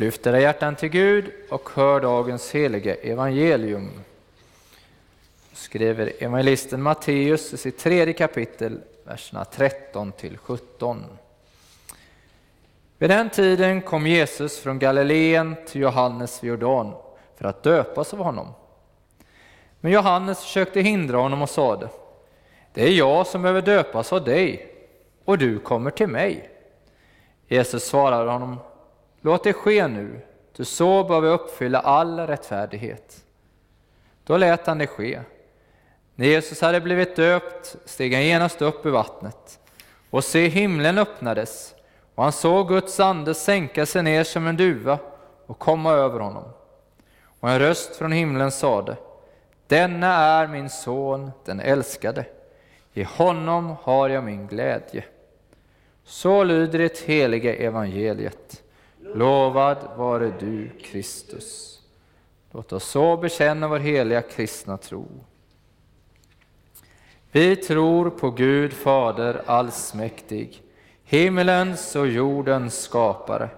Lyft 0.00 0.26
era 0.26 0.40
hjärtan 0.40 0.76
till 0.76 0.88
Gud 0.88 1.32
och 1.50 1.70
hör 1.74 2.00
dagens 2.00 2.50
helige 2.50 2.94
evangelium. 2.94 3.90
Skriver 5.52 6.12
evangelisten 6.18 6.82
Matteus 6.82 7.52
i 7.52 7.56
sitt 7.56 7.78
tredje 7.78 8.14
kapitel, 8.14 8.80
verserna 9.04 9.44
13 9.44 10.12
till 10.12 10.38
17. 10.38 11.04
Vid 12.98 13.10
den 13.10 13.30
tiden 13.30 13.82
kom 13.82 14.06
Jesus 14.06 14.58
från 14.58 14.78
Galileen 14.78 15.56
till 15.66 15.80
Johannes 15.80 16.44
vid 16.44 16.48
Jordan 16.48 16.94
för 17.36 17.44
att 17.44 17.62
döpas 17.62 18.12
av 18.12 18.18
honom. 18.18 18.48
Men 19.80 19.92
Johannes 19.92 20.42
försökte 20.42 20.80
hindra 20.80 21.18
honom 21.18 21.42
och 21.42 21.50
sade, 21.50 21.88
det 22.72 22.82
är 22.82 22.92
jag 22.92 23.26
som 23.26 23.42
behöver 23.42 23.62
döpas 23.62 24.12
av 24.12 24.24
dig, 24.24 24.74
och 25.24 25.38
du 25.38 25.58
kommer 25.58 25.90
till 25.90 26.08
mig. 26.08 26.50
Jesus 27.48 27.84
svarade 27.84 28.30
honom, 28.30 28.56
låt 29.28 29.44
det 29.44 29.52
ske 29.52 29.88
nu, 29.88 30.20
ty 30.56 30.64
så 30.64 31.04
bör 31.04 31.20
vi 31.20 31.28
uppfylla 31.28 31.80
all 31.80 32.20
rättfärdighet. 32.20 33.24
Då 34.24 34.36
lät 34.36 34.66
han 34.66 34.78
det 34.78 34.86
ske. 34.86 35.20
När 36.14 36.26
Jesus 36.26 36.60
hade 36.60 36.80
blivit 36.80 37.16
döpt 37.16 37.76
steg 37.84 38.14
han 38.14 38.24
genast 38.24 38.62
upp 38.62 38.86
ur 38.86 38.90
vattnet, 38.90 39.58
och 40.10 40.24
se 40.24 40.48
himlen 40.48 40.98
öppnades, 40.98 41.74
och 42.14 42.22
han 42.22 42.32
såg 42.32 42.68
Guds 42.68 43.00
ande 43.00 43.34
sänka 43.34 43.86
sig 43.86 44.02
ner 44.02 44.24
som 44.24 44.46
en 44.46 44.56
duva 44.56 44.98
och 45.46 45.58
komma 45.58 45.92
över 45.92 46.20
honom. 46.20 46.44
Och 47.40 47.50
en 47.50 47.58
röst 47.58 47.96
från 47.96 48.12
himlen 48.12 48.50
sade, 48.50 48.96
denna 49.66 50.14
är 50.14 50.46
min 50.46 50.70
son, 50.70 51.30
den 51.44 51.60
älskade. 51.60 52.24
I 52.92 53.02
honom 53.02 53.76
har 53.82 54.08
jag 54.08 54.24
min 54.24 54.46
glädje. 54.46 55.04
Så 56.04 56.44
lyder 56.44 56.78
det 56.78 56.98
heliga 57.00 57.54
evangeliet. 57.54 58.62
Lovad 59.14 59.78
vare 59.96 60.32
du, 60.40 60.70
Kristus. 60.82 61.78
Låt 62.52 62.72
oss 62.72 62.84
så 62.84 63.16
bekänna 63.16 63.68
vår 63.68 63.78
heliga 63.78 64.22
kristna 64.22 64.76
tro. 64.76 65.06
Vi 67.32 67.56
tror 67.56 68.10
på 68.10 68.30
Gud 68.30 68.72
Fader 68.72 69.42
allsmäktig, 69.46 70.62
himmelens 71.04 71.96
och 71.96 72.08
jordens 72.08 72.82
skapare. 72.82 73.48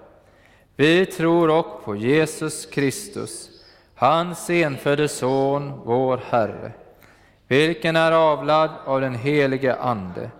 Vi 0.76 1.06
tror 1.06 1.48
också 1.48 1.84
på 1.84 1.96
Jesus 1.96 2.66
Kristus, 2.66 3.50
hans 3.94 4.50
enfödde 4.50 5.08
Son, 5.08 5.72
vår 5.84 6.20
Herre, 6.24 6.72
vilken 7.48 7.96
är 7.96 8.12
avlad 8.12 8.70
av 8.84 9.00
den 9.00 9.14
helige 9.14 9.76
Ande, 9.76 10.30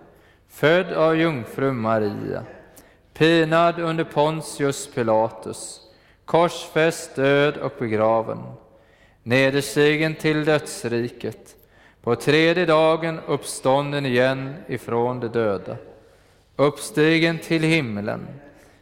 född 0.49 0.92
av 0.92 1.16
jungfru 1.16 1.73
Maria, 1.73 2.44
pinad 3.14 3.79
under 3.79 4.05
Pontius 4.05 4.87
Pilatus, 4.94 5.81
korsfäst, 6.25 7.16
död 7.16 7.57
och 7.57 7.73
begraven, 7.79 8.38
nederstigen 9.23 10.14
till 10.14 10.44
dödsriket, 10.44 11.57
på 12.03 12.16
tredje 12.16 12.66
dagen 12.66 13.20
uppstånden 13.27 14.07
igen 14.07 14.55
ifrån 14.66 15.20
de 15.20 15.29
döda, 15.29 15.77
uppstigen 16.57 17.38
till 17.38 17.62
himlen, 17.62 18.27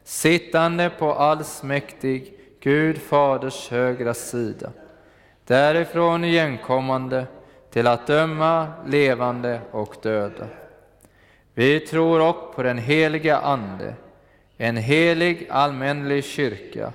sittande 0.05 0.91
på 0.99 1.15
allsmäktig 1.15 2.35
Gud 2.61 2.99
Faders 2.99 3.69
högra 3.69 4.15
sida, 4.15 4.71
därifrån 5.47 6.25
igenkommande 6.25 7.27
till 7.71 7.87
att 7.87 8.07
döma 8.07 8.67
levande 8.87 9.61
och 9.71 9.97
döda. 10.03 10.47
Vi 11.55 11.81
tror 11.81 12.21
också 12.21 12.53
på 12.53 12.63
den 12.63 12.79
heliga 12.79 13.39
Ande, 13.39 13.95
en 14.59 14.77
helig 14.77 15.47
allmänlig 15.51 16.25
kyrka, 16.25 16.93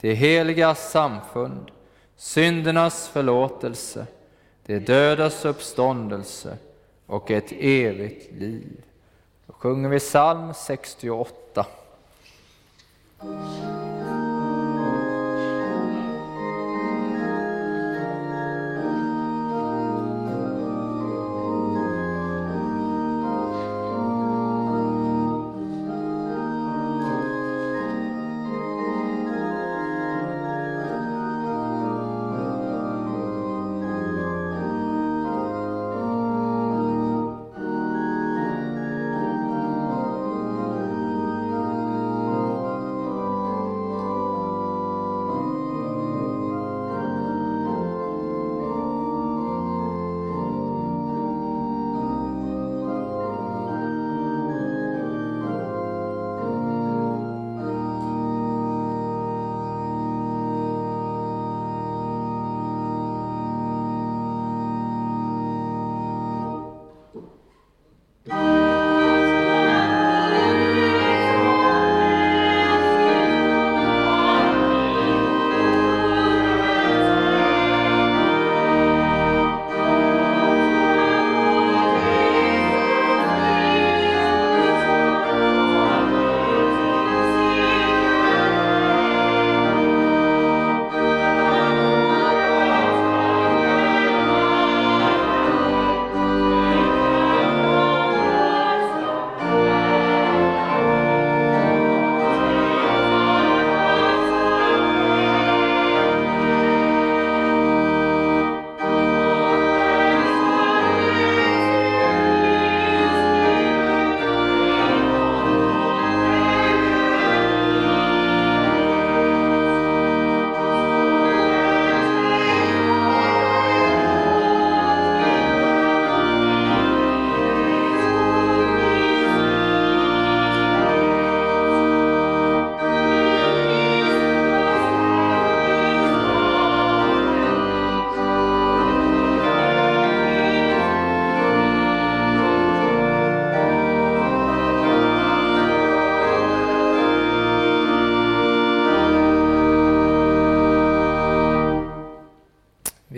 det 0.00 0.14
heliga 0.14 0.74
samfund, 0.74 1.70
syndernas 2.16 3.08
förlåtelse, 3.08 4.06
det 4.66 4.78
dödas 4.78 5.44
uppståndelse 5.44 6.56
och 7.06 7.30
ett 7.30 7.52
evigt 7.52 8.32
liv. 8.32 8.82
Då 9.46 9.52
sjunger 9.52 9.88
vi 9.88 9.98
psalm 9.98 10.54
68. 10.54 11.66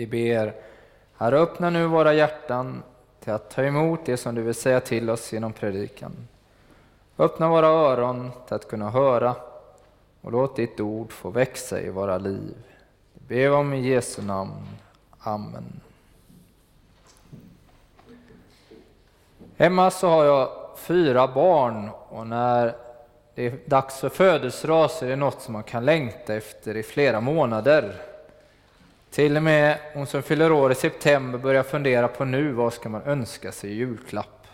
Ber, 0.09 0.53
Herre 1.17 1.37
öppna 1.37 1.69
nu 1.69 1.87
våra 1.87 2.13
hjärtan 2.13 2.83
till 3.19 3.33
att 3.33 3.49
ta 3.49 3.63
emot 3.63 3.99
det 4.05 4.17
som 4.17 4.35
du 4.35 4.41
vill 4.41 4.53
säga 4.53 4.79
till 4.79 5.09
oss 5.09 5.33
genom 5.33 5.53
predikan. 5.53 6.11
Öppna 7.17 7.49
våra 7.49 7.67
öron 7.67 8.31
till 8.47 8.55
att 8.55 8.67
kunna 8.67 8.89
höra 8.89 9.35
och 10.21 10.31
låt 10.31 10.55
ditt 10.55 10.79
ord 10.79 11.11
få 11.11 11.29
växa 11.29 11.81
i 11.81 11.89
våra 11.89 12.17
liv. 12.17 12.55
Det 13.13 13.35
ber 13.35 13.51
om 13.51 13.73
i 13.73 13.89
Jesu 13.89 14.21
namn. 14.21 14.67
Amen. 15.19 15.81
Hemma 19.57 19.91
så 19.91 20.07
har 20.07 20.25
jag 20.25 20.49
fyra 20.77 21.27
barn 21.27 21.89
och 22.09 22.27
när 22.27 22.75
det 23.35 23.45
är 23.45 23.59
dags 23.65 23.99
för 23.99 24.09
födelsedag 24.09 24.91
så 24.91 25.05
är 25.05 25.09
det 25.09 25.15
något 25.15 25.41
som 25.41 25.53
man 25.53 25.63
kan 25.63 25.85
längta 25.85 26.35
efter 26.35 26.77
i 26.77 26.83
flera 26.83 27.21
månader. 27.21 27.95
Till 29.11 29.37
och 29.37 29.43
med 29.43 29.79
hon 29.93 30.07
som 30.07 30.21
fyller 30.21 30.51
år 30.51 30.71
i 30.71 30.75
september 30.75 31.39
börjar 31.39 31.63
fundera 31.63 32.07
på 32.07 32.25
nu 32.25 32.51
vad 32.51 32.73
ska 32.73 32.89
man 32.89 33.03
önska 33.03 33.51
sig 33.51 33.69
i 33.69 33.73
julklapp 33.73 34.47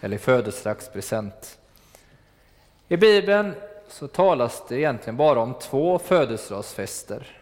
eller 0.00 0.16
i 0.16 0.18
födelsedagspresent. 0.18 1.58
I 2.88 2.96
Bibeln 2.96 3.54
så 3.88 4.08
talas 4.08 4.64
det 4.68 4.78
egentligen 4.78 5.16
bara 5.16 5.40
om 5.40 5.54
två 5.54 5.98
födelsedagsfester. 5.98 7.38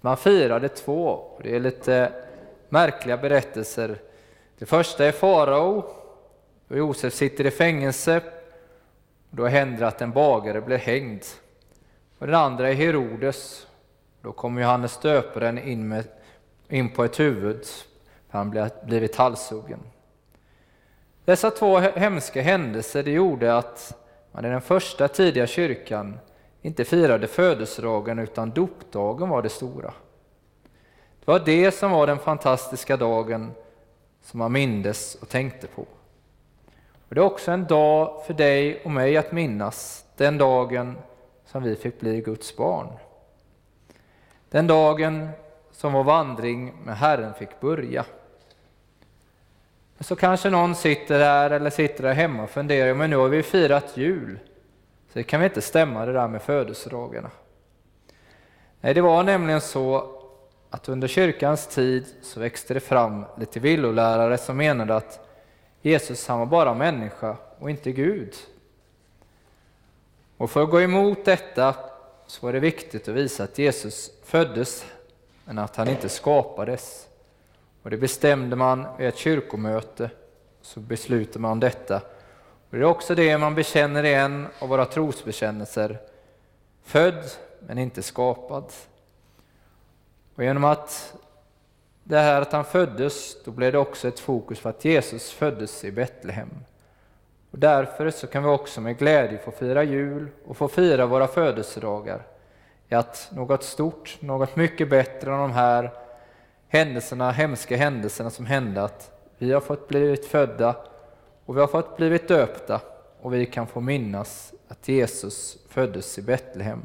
Man 0.00 0.16
firade 0.16 0.68
två, 0.68 1.08
och 1.08 1.42
det 1.42 1.56
är 1.56 1.60
lite 1.60 2.12
märkliga 2.68 3.16
berättelser. 3.16 3.98
Det 4.58 4.66
första 4.66 5.04
är 5.04 5.12
farao, 5.12 5.84
då 6.68 6.76
Josef 6.76 7.14
sitter 7.14 7.46
i 7.46 7.50
fängelse. 7.50 8.20
Då 9.30 9.46
händer 9.46 9.80
det 9.80 9.88
att 9.88 10.02
en 10.02 10.12
bagare 10.12 10.60
blir 10.60 10.78
hängd. 10.78 11.22
Och 12.18 12.26
den 12.26 12.34
andra 12.34 12.68
är 12.68 12.74
Herodes. 12.74 13.66
Då 14.26 14.32
kommer 14.32 14.62
Johannes 14.62 14.98
döparen 14.98 15.58
in, 15.58 15.88
med, 15.88 16.04
in 16.68 16.90
på 16.90 17.04
ett 17.04 17.20
huvud, 17.20 17.66
för 18.30 18.38
han 18.38 18.68
blivit 18.82 19.16
halshuggen. 19.16 19.80
Dessa 21.24 21.50
två 21.50 21.78
hemska 21.78 22.42
händelser 22.42 23.02
det 23.02 23.10
gjorde 23.10 23.56
att 23.56 23.94
man 24.32 24.44
i 24.44 24.48
den 24.48 24.60
första 24.60 25.08
tidiga 25.08 25.46
kyrkan 25.46 26.18
inte 26.62 26.84
firade 26.84 27.26
födelsedagen 27.26 28.18
utan 28.18 28.50
dopdagen 28.50 29.28
var 29.28 29.42
det 29.42 29.48
stora. 29.48 29.94
Det 31.20 31.26
var 31.26 31.38
det 31.38 31.70
som 31.70 31.90
var 31.90 32.06
den 32.06 32.18
fantastiska 32.18 32.96
dagen 32.96 33.50
som 34.22 34.38
man 34.38 34.52
mindes 34.52 35.14
och 35.14 35.28
tänkte 35.28 35.66
på. 35.66 35.82
Och 37.08 37.14
Det 37.14 37.20
är 37.20 37.24
också 37.24 37.50
en 37.50 37.66
dag 37.66 38.24
för 38.26 38.34
dig 38.34 38.82
och 38.84 38.90
mig 38.90 39.16
att 39.16 39.32
minnas, 39.32 40.04
den 40.16 40.38
dagen 40.38 40.98
som 41.44 41.62
vi 41.62 41.76
fick 41.76 42.00
bli 42.00 42.20
Guds 42.20 42.56
barn. 42.56 42.88
Den 44.56 44.66
dagen 44.66 45.28
som 45.72 45.92
vår 45.92 46.04
vandring 46.04 46.74
med 46.84 46.96
Herren 46.96 47.34
fick 47.34 47.60
börja. 47.60 48.04
Så 50.00 50.16
kanske 50.16 50.50
någon 50.50 50.74
sitter 50.74 51.18
där 51.18 51.50
eller 51.50 51.70
sitter 51.70 52.02
där 52.02 52.12
hemma 52.12 52.42
och 52.42 52.50
funderar, 52.50 52.94
men 52.94 53.10
nu 53.10 53.16
har 53.16 53.28
vi 53.28 53.42
firat 53.42 53.96
jul, 53.96 54.38
så 55.12 55.18
det 55.18 55.22
kan 55.22 55.40
vi 55.40 55.46
inte 55.46 55.60
stämma 55.60 56.06
det 56.06 56.12
där 56.12 56.28
med 56.28 56.42
födelsedagarna. 56.42 57.30
Nej, 58.80 58.94
det 58.94 59.00
var 59.00 59.22
nämligen 59.22 59.60
så 59.60 60.10
att 60.70 60.88
under 60.88 61.08
kyrkans 61.08 61.66
tid 61.66 62.06
så 62.22 62.40
växte 62.40 62.74
det 62.74 62.80
fram 62.80 63.24
lite 63.38 63.60
villolärare 63.60 64.38
som 64.38 64.56
menade 64.56 64.96
att 64.96 65.28
Jesus 65.82 66.28
han 66.28 66.38
var 66.38 66.46
bara 66.46 66.74
människa 66.74 67.36
och 67.58 67.70
inte 67.70 67.92
Gud. 67.92 68.34
Och 70.36 70.50
för 70.50 70.62
att 70.62 70.70
gå 70.70 70.80
emot 70.80 71.24
detta 71.24 71.74
så 72.26 72.46
var 72.46 72.52
det 72.52 72.60
viktigt 72.60 73.08
att 73.08 73.14
visa 73.14 73.44
att 73.44 73.58
Jesus 73.58 74.10
föddes 74.26 74.84
men 75.44 75.58
att 75.58 75.76
han 75.76 75.88
inte 75.88 76.08
skapades. 76.08 77.08
Och 77.82 77.90
det 77.90 77.96
bestämde 77.96 78.56
man 78.56 78.86
vid 78.98 79.08
ett 79.08 79.16
kyrkomöte, 79.16 80.10
så 80.62 80.80
beslutade 80.80 81.38
man 81.38 81.60
detta. 81.60 81.96
Och 82.70 82.76
det 82.76 82.78
är 82.78 82.84
också 82.84 83.14
det 83.14 83.38
man 83.38 83.54
bekänner 83.54 84.04
i 84.04 84.14
en 84.14 84.46
av 84.58 84.68
våra 84.68 84.84
trosbekännelser. 84.84 85.98
Född 86.82 87.24
men 87.60 87.78
inte 87.78 88.02
skapad. 88.02 88.64
Och 90.34 90.44
genom 90.44 90.64
att 90.64 91.14
det 92.04 92.18
här 92.18 92.42
att 92.42 92.52
han 92.52 92.64
föddes, 92.64 93.44
då 93.44 93.50
blev 93.50 93.72
det 93.72 93.78
också 93.78 94.08
ett 94.08 94.20
fokus 94.20 94.58
för 94.58 94.70
att 94.70 94.84
Jesus 94.84 95.30
föddes 95.30 95.84
i 95.84 95.92
Betlehem. 95.92 96.50
Och 97.50 97.58
därför 97.58 98.10
så 98.10 98.26
kan 98.26 98.42
vi 98.42 98.48
också 98.48 98.80
med 98.80 98.98
glädje 98.98 99.38
få 99.38 99.50
fira 99.50 99.82
jul 99.82 100.28
och 100.46 100.56
få 100.56 100.68
fira 100.68 101.06
våra 101.06 101.28
födelsedagar. 101.28 102.22
I 102.88 102.94
att 102.94 103.28
något 103.32 103.62
stort, 103.62 104.18
något 104.20 104.56
mycket 104.56 104.90
bättre 104.90 105.32
än 105.32 105.38
de 105.38 105.52
här 105.52 105.92
händelserna, 106.68 107.30
hemska 107.30 107.76
händelserna 107.76 108.30
som 108.30 108.46
hände, 108.46 108.82
att 108.82 109.12
vi 109.38 109.52
har 109.52 109.60
fått 109.60 109.88
blivit 109.88 110.26
födda 110.26 110.76
och 111.46 111.56
vi 111.56 111.60
har 111.60 111.66
fått 111.66 111.96
blivit 111.96 112.28
döpta 112.28 112.80
och 113.22 113.34
vi 113.34 113.46
kan 113.46 113.66
få 113.66 113.80
minnas 113.80 114.54
att 114.68 114.88
Jesus 114.88 115.58
föddes 115.68 116.18
i 116.18 116.22
Betlehem. 116.22 116.82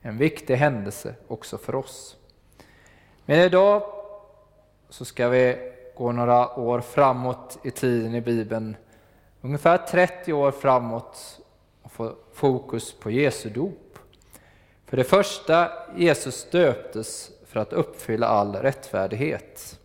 En 0.00 0.18
viktig 0.18 0.56
händelse 0.56 1.14
också 1.28 1.58
för 1.58 1.74
oss. 1.74 2.16
Men 3.24 3.40
idag 3.40 3.82
så 4.88 5.04
ska 5.04 5.28
vi 5.28 5.72
gå 5.96 6.12
några 6.12 6.58
år 6.58 6.80
framåt 6.80 7.58
i 7.62 7.70
tiden 7.70 8.14
i 8.14 8.20
Bibeln, 8.20 8.76
ungefär 9.40 9.78
30 9.78 10.32
år 10.32 10.50
framåt 10.50 11.40
och 11.82 11.92
få 11.92 12.14
fokus 12.32 12.92
på 12.92 13.10
Jesu 13.10 13.50
dop. 13.50 13.85
För 14.86 14.96
det 14.96 15.04
första, 15.04 15.72
Jesus 15.96 16.50
döptes 16.50 17.30
för 17.46 17.60
att 17.60 17.72
uppfylla 17.72 18.26
all 18.26 18.54
rättfärdighet. 18.54 19.78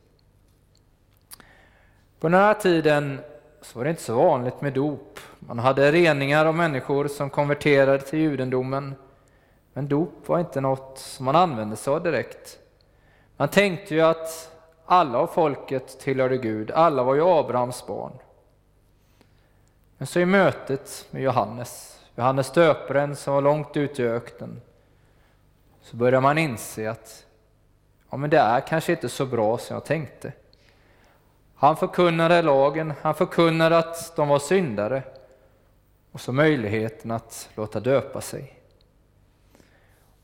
På 2.19 2.29
den 2.29 2.39
här 2.39 2.53
tiden 2.53 3.19
så 3.61 3.79
var 3.79 3.83
det 3.83 3.89
inte 3.89 4.01
så 4.01 4.15
vanligt 4.15 4.61
med 4.61 4.73
dop. 4.73 5.19
Man 5.39 5.59
hade 5.59 5.91
reningar 5.91 6.45
av 6.45 6.55
människor 6.55 7.07
som 7.07 7.29
konverterade 7.29 7.99
till 7.99 8.19
judendomen. 8.19 8.95
Men 9.73 9.87
dop 9.87 10.27
var 10.27 10.39
inte 10.39 10.61
något 10.61 10.97
som 10.97 11.25
man 11.25 11.35
använde 11.35 11.75
sig 11.75 11.93
av 11.93 12.03
direkt. 12.03 12.59
Man 13.37 13.47
tänkte 13.47 13.95
ju 13.95 14.01
att 14.01 14.51
alla 14.85 15.17
av 15.17 15.27
folket 15.27 15.99
tillhörde 15.99 16.37
Gud, 16.37 16.71
alla 16.71 17.03
var 17.03 17.15
ju 17.15 17.21
Abrahams 17.21 17.87
barn. 17.87 18.13
Men 19.97 20.07
så 20.07 20.19
i 20.19 20.25
mötet 20.25 21.07
med 21.11 21.21
Johannes, 21.21 21.99
Johannes 22.15 22.51
döparen 22.51 23.15
som 23.15 23.33
var 23.33 23.41
långt 23.41 23.77
ute 23.77 24.03
i 24.03 24.07
öknen, 24.07 24.61
så 25.81 25.95
börjar 25.95 26.21
man 26.21 26.37
inse 26.37 26.91
att 26.91 27.25
ja, 28.09 28.17
men 28.17 28.29
det 28.29 28.37
är 28.37 28.59
kanske 28.59 28.91
inte 28.91 29.09
så 29.09 29.25
bra 29.25 29.57
som 29.57 29.73
jag 29.73 29.85
tänkte. 29.85 30.33
Han 31.55 31.77
förkunnade 31.77 32.41
lagen, 32.41 32.93
han 33.01 33.15
förkunnade 33.15 33.77
att 33.77 34.15
de 34.15 34.27
var 34.27 34.39
syndare 34.39 35.03
och 36.11 36.21
så 36.21 36.31
möjligheten 36.31 37.11
att 37.11 37.49
låta 37.55 37.79
döpa 37.79 38.21
sig. 38.21 38.53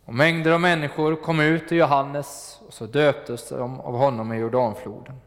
Och 0.06 0.13
mängder 0.13 0.52
av 0.52 0.62
människor 0.62 1.15
kom 1.15 1.39
ut 1.39 1.72
ur 1.72 1.78
Johannes 1.78 2.60
och 2.67 2.74
så 2.74 2.86
döptes 2.86 3.50
de 3.50 3.80
av 3.80 3.93
honom 3.98 4.34
i 4.34 4.38
Jordanfloden. 4.38 5.22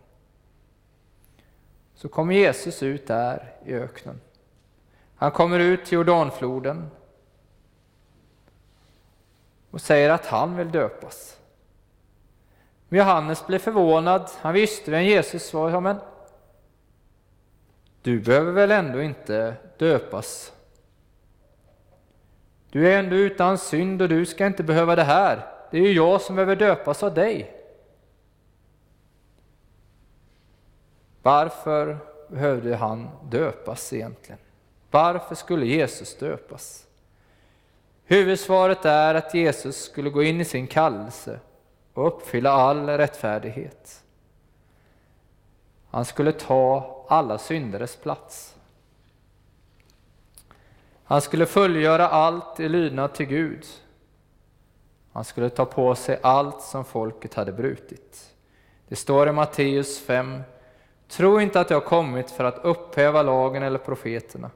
Så 1.95 2.09
kom 2.09 2.33
Jesus 2.33 2.83
ut 2.83 3.07
där 3.07 3.53
i 3.65 3.75
öknen. 3.75 4.21
Han 5.17 5.31
kommer 5.31 5.59
ut 5.59 5.85
till 5.85 5.95
Jordanfloden 5.95 6.91
och 9.71 9.81
säger 9.81 10.11
att 10.11 10.27
han 10.27 10.57
vill 10.57 10.71
döpas. 10.71 11.39
Men 12.89 12.99
Johannes 12.99 13.47
blev 13.47 13.59
förvånad. 13.59 14.31
Han 14.41 14.55
visste 14.55 14.91
vem 14.91 15.05
Jesus 15.05 15.55
var. 15.55 15.71
Ja, 15.71 15.81
men 15.81 15.97
du 18.03 18.21
behöver 18.21 18.53
väl 18.53 18.71
ändå 18.71 19.03
inte 19.03 19.55
döpas? 19.79 20.53
Du 22.71 22.93
är 22.93 22.99
ändå 22.99 23.17
utan 23.17 23.59
synd 23.59 24.03
och 24.03 24.09
du 24.09 24.27
ska 24.27 24.47
inte 24.47 24.63
behöva 24.63 24.97
det 24.97 25.03
här. 25.03 25.47
Det 25.71 25.79
är 25.79 25.83
ju 25.83 25.93
jag 25.93 26.21
som 26.21 26.37
behöver 26.37 26.57
döpas 26.57 27.03
av 27.03 27.15
dig. 27.15 27.57
Varför 31.23 31.99
behövde 32.29 32.77
han 32.77 33.09
döpas 33.31 33.93
egentligen? 33.93 34.39
Varför 34.91 35.35
skulle 35.35 35.67
Jesus 35.67 36.19
döpas? 36.19 36.87
Huvudsvaret 38.11 38.85
är 38.85 39.15
att 39.15 39.35
Jesus 39.35 39.85
skulle 39.85 40.11
gå 40.11 40.23
in 40.23 40.41
i 40.41 40.45
sin 40.45 40.67
kallelse 40.67 41.41
och 41.95 42.07
uppfylla 42.07 42.51
all 42.51 42.89
rättfärdighet. 42.89 44.05
Han 45.91 46.05
skulle 46.05 46.33
ta 46.33 46.97
alla 47.09 47.39
syndares 47.39 47.97
plats. 47.97 48.57
Han 51.05 51.21
skulle 51.21 51.47
fullgöra 51.47 52.09
allt 52.09 52.61
i 52.61 52.69
lydnad 52.69 53.15
till 53.15 53.27
Gud. 53.27 53.67
Han 55.13 55.25
skulle 55.25 55.51
ta 55.51 55.65
på 55.65 55.95
sig 55.95 56.19
allt 56.23 56.63
som 56.63 56.85
folket 56.85 57.35
hade 57.35 57.53
brutit. 57.53 58.35
Det 58.89 58.97
står 58.97 59.29
i 59.29 59.33
Matteus 59.33 60.01
5. 60.01 60.43
Tro 61.09 61.41
inte 61.41 61.61
att 61.61 61.71
jag 61.71 61.81
har 61.81 61.89
kommit 61.89 62.31
för 62.31 62.45
att 62.45 62.65
upphäva 62.65 63.23
lagen 63.23 63.63
eller 63.63 63.79
profeterna. 63.79 64.51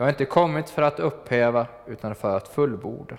Jag 0.00 0.04
har 0.04 0.10
inte 0.10 0.24
kommit 0.24 0.70
för 0.70 0.82
att 0.82 1.00
upphäva 1.00 1.66
utan 1.86 2.14
för 2.14 2.36
att 2.36 2.48
fullborda. 2.48 3.18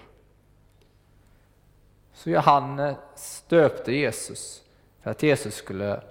Så 2.13 2.29
Johannes 2.29 3.43
döpte 3.47 3.93
Jesus 3.93 4.63
för 5.01 5.11
att 5.11 5.23
Jesus 5.23 5.55
skulle 5.55 6.01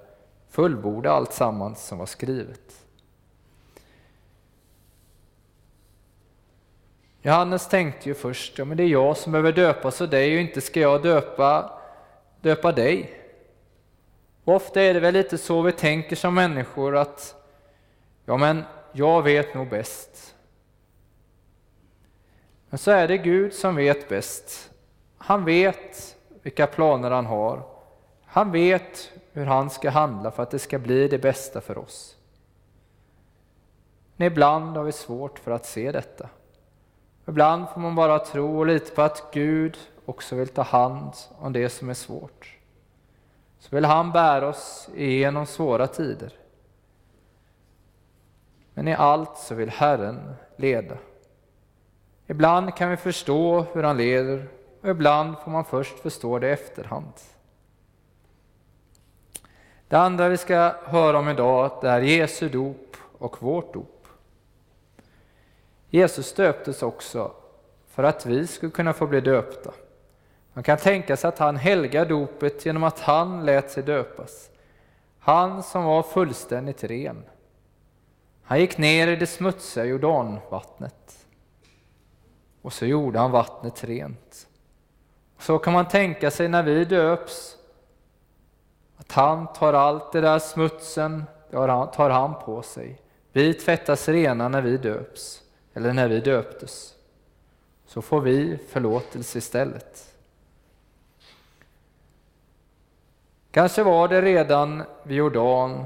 fullborda 0.50 1.10
allt 1.10 1.32
sammans 1.32 1.86
som 1.86 1.98
var 1.98 2.06
skrivet. 2.06 2.86
Johannes 7.22 7.68
tänkte 7.68 8.08
ju 8.08 8.14
först, 8.14 8.58
ja 8.58 8.64
men 8.64 8.76
det 8.76 8.82
är 8.82 8.88
jag 8.88 9.16
som 9.16 9.32
behöver 9.32 9.52
döpas 9.52 10.00
och 10.00 10.08
dig 10.08 10.34
och 10.34 10.40
inte 10.40 10.60
ska 10.60 10.80
jag 10.80 11.02
döpa, 11.02 11.80
döpa 12.40 12.72
dig. 12.72 13.20
Och 14.44 14.54
ofta 14.54 14.82
är 14.82 14.94
det 14.94 15.00
väl 15.00 15.14
lite 15.14 15.38
så 15.38 15.62
vi 15.62 15.72
tänker 15.72 16.16
som 16.16 16.34
människor 16.34 16.96
att, 16.96 17.34
ja 18.24 18.36
men 18.36 18.62
jag 18.92 19.22
vet 19.22 19.54
nog 19.54 19.68
bäst. 19.68 20.29
Men 22.70 22.78
så 22.78 22.90
är 22.90 23.08
det 23.08 23.18
Gud 23.18 23.54
som 23.54 23.76
vet 23.76 24.08
bäst. 24.08 24.70
Han 25.18 25.44
vet 25.44 26.16
vilka 26.42 26.66
planer 26.66 27.10
han 27.10 27.26
har. 27.26 27.62
Han 28.24 28.52
vet 28.52 29.12
hur 29.32 29.46
han 29.46 29.70
ska 29.70 29.90
handla 29.90 30.30
för 30.30 30.42
att 30.42 30.50
det 30.50 30.58
ska 30.58 30.78
bli 30.78 31.08
det 31.08 31.18
bästa 31.18 31.60
för 31.60 31.78
oss. 31.78 32.16
Men 34.16 34.26
ibland 34.26 34.76
har 34.76 34.84
vi 34.84 34.92
svårt 34.92 35.38
för 35.38 35.50
att 35.50 35.66
se 35.66 35.92
detta. 35.92 36.28
Ibland 37.26 37.68
får 37.68 37.80
man 37.80 37.94
bara 37.94 38.18
tro 38.18 38.58
och 38.58 38.66
lita 38.66 38.94
på 38.94 39.02
att 39.02 39.30
Gud 39.32 39.76
också 40.04 40.36
vill 40.36 40.48
ta 40.48 40.62
hand 40.62 41.12
om 41.38 41.52
det 41.52 41.68
som 41.68 41.90
är 41.90 41.94
svårt. 41.94 42.56
Så 43.58 43.76
vill 43.76 43.84
han 43.84 44.12
bära 44.12 44.48
oss 44.48 44.88
igenom 44.94 45.46
svåra 45.46 45.86
tider. 45.86 46.32
Men 48.74 48.88
i 48.88 48.94
allt 48.94 49.38
så 49.38 49.54
vill 49.54 49.70
Herren 49.70 50.34
leda. 50.56 50.96
Ibland 52.30 52.74
kan 52.74 52.90
vi 52.90 52.96
förstå 52.96 53.66
hur 53.72 53.82
han 53.82 53.96
leder 53.96 54.48
och 54.80 54.88
ibland 54.88 55.38
får 55.38 55.50
man 55.50 55.64
först 55.64 55.98
förstå 55.98 56.38
det 56.38 56.48
i 56.48 56.50
efterhand. 56.52 57.12
Det 59.88 59.96
andra 59.96 60.28
vi 60.28 60.36
ska 60.36 60.74
höra 60.84 61.18
om 61.18 61.28
idag 61.28 61.70
det 61.80 61.88
är 61.88 62.00
Jesu 62.00 62.48
dop 62.48 62.96
och 63.18 63.42
vårt 63.42 63.74
dop. 63.74 64.06
Jesus 65.88 66.34
döptes 66.34 66.82
också 66.82 67.32
för 67.88 68.02
att 68.02 68.26
vi 68.26 68.46
skulle 68.46 68.72
kunna 68.72 68.92
få 68.92 69.06
bli 69.06 69.20
döpta. 69.20 69.70
Man 70.52 70.64
kan 70.64 70.78
tänka 70.78 71.16
sig 71.16 71.28
att 71.28 71.38
han 71.38 71.56
helgar 71.56 72.06
dopet 72.06 72.66
genom 72.66 72.84
att 72.84 73.00
han 73.00 73.46
lät 73.46 73.70
sig 73.70 73.82
döpas. 73.82 74.50
Han 75.18 75.62
som 75.62 75.84
var 75.84 76.02
fullständigt 76.02 76.84
ren. 76.84 77.24
Han 78.42 78.60
gick 78.60 78.78
ner 78.78 79.08
i 79.08 79.16
det 79.16 79.26
smutsiga 79.26 79.84
Jordanvattnet. 79.84 81.26
Och 82.62 82.72
så 82.72 82.86
gjorde 82.86 83.18
han 83.18 83.30
vattnet 83.30 83.84
rent. 83.84 84.46
Så 85.38 85.58
kan 85.58 85.72
man 85.72 85.88
tänka 85.88 86.30
sig 86.30 86.48
när 86.48 86.62
vi 86.62 86.84
döps, 86.84 87.56
att 88.96 89.12
han 89.12 89.52
tar 89.52 89.72
allt 89.72 90.12
det 90.12 90.20
där 90.20 90.38
smutsen, 90.38 91.24
det 91.50 91.56
tar 91.56 92.10
han 92.10 92.34
på 92.34 92.62
sig. 92.62 93.00
Vi 93.32 93.54
tvättas 93.54 94.08
rena 94.08 94.48
när 94.48 94.62
vi 94.62 94.76
döps, 94.76 95.42
eller 95.74 95.92
när 95.92 96.08
vi 96.08 96.20
döptes. 96.20 96.94
Så 97.86 98.02
får 98.02 98.20
vi 98.20 98.58
förlåtelse 98.68 99.38
istället. 99.38 100.14
Kanske 103.50 103.82
var 103.82 104.08
det 104.08 104.22
redan 104.22 104.82
vid 105.02 105.16
Jordan 105.16 105.84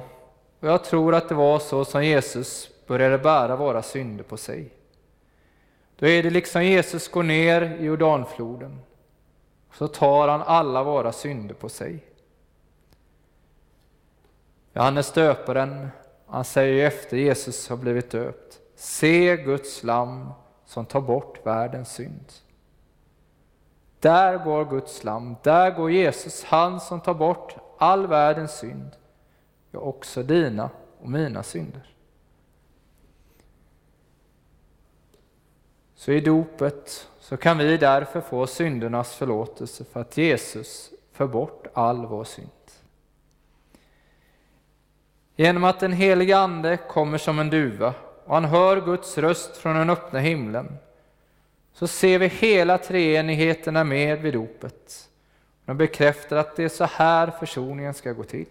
och 0.60 0.68
jag 0.68 0.84
tror 0.84 1.14
att 1.14 1.28
det 1.28 1.34
var 1.34 1.58
så 1.58 1.84
som 1.84 2.04
Jesus 2.04 2.70
började 2.86 3.18
bära 3.18 3.56
våra 3.56 3.82
synder 3.82 4.24
på 4.24 4.36
sig. 4.36 4.73
Då 5.96 6.06
är 6.06 6.22
det 6.22 6.30
liksom 6.30 6.64
Jesus 6.64 7.08
går 7.08 7.22
ner 7.22 7.62
i 7.80 7.84
Jordanfloden 7.84 8.78
så 9.74 9.88
tar 9.88 10.28
han 10.28 10.42
alla 10.42 10.82
våra 10.82 11.12
synder 11.12 11.54
på 11.54 11.68
sig. 11.68 12.04
Johannes 14.72 15.12
döparen, 15.12 15.88
han 16.26 16.44
säger 16.44 16.86
efter 16.86 17.16
Jesus 17.16 17.68
har 17.68 17.76
blivit 17.76 18.10
döpt, 18.10 18.60
se 18.76 19.36
Guds 19.36 19.82
lam 19.82 20.30
som 20.64 20.86
tar 20.86 21.00
bort 21.00 21.46
världens 21.46 21.92
synd. 21.92 22.32
Där 24.00 24.44
går 24.44 24.64
Guds 24.64 25.04
lam, 25.04 25.36
där 25.42 25.70
går 25.70 25.90
Jesus, 25.90 26.44
han 26.44 26.80
som 26.80 27.00
tar 27.00 27.14
bort 27.14 27.56
all 27.78 28.06
världens 28.06 28.58
synd, 28.58 28.90
ja, 29.70 29.78
också 29.78 30.22
dina 30.22 30.70
och 31.00 31.10
mina 31.10 31.42
synder. 31.42 31.93
Så 36.04 36.12
i 36.12 36.20
dopet 36.20 37.08
så 37.20 37.36
kan 37.36 37.58
vi 37.58 37.76
därför 37.76 38.20
få 38.20 38.46
syndernas 38.46 39.14
förlåtelse 39.14 39.84
för 39.84 40.00
att 40.00 40.16
Jesus 40.16 40.90
för 41.12 41.26
bort 41.26 41.66
all 41.74 42.06
vår 42.06 42.24
synd. 42.24 42.48
Genom 45.36 45.64
att 45.64 45.80
den 45.80 45.92
helige 45.92 46.38
Ande 46.38 46.76
kommer 46.76 47.18
som 47.18 47.38
en 47.38 47.50
duva 47.50 47.94
och 48.24 48.34
han 48.34 48.44
hör 48.44 48.80
Guds 48.80 49.18
röst 49.18 49.56
från 49.56 49.76
den 49.76 49.90
öppna 49.90 50.18
himlen 50.18 50.76
så 51.72 51.86
ser 51.86 52.18
vi 52.18 52.26
hela 52.26 52.78
treenigheten 52.78 53.76
är 53.76 53.84
med 53.84 54.20
vid 54.20 54.34
dopet. 54.34 55.08
De 55.64 55.76
bekräftar 55.76 56.36
att 56.36 56.56
det 56.56 56.64
är 56.64 56.68
så 56.68 56.84
här 56.84 57.30
försoningen 57.30 57.94
ska 57.94 58.12
gå 58.12 58.24
till. 58.24 58.46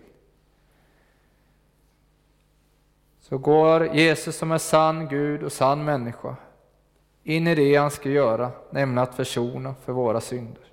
Så 3.21 3.37
går 3.37 3.95
Jesus 3.95 4.37
som 4.37 4.51
är 4.51 4.57
sann 4.57 5.07
Gud 5.07 5.43
och 5.43 5.51
sann 5.51 5.85
människa 5.85 6.35
in 7.23 7.47
i 7.47 7.55
det 7.55 7.75
han 7.75 7.91
ska 7.91 8.09
göra, 8.09 8.51
nämligen 8.69 9.03
att 9.03 9.15
försona 9.15 9.75
för 9.85 9.93
våra 9.93 10.21
synder. 10.21 10.63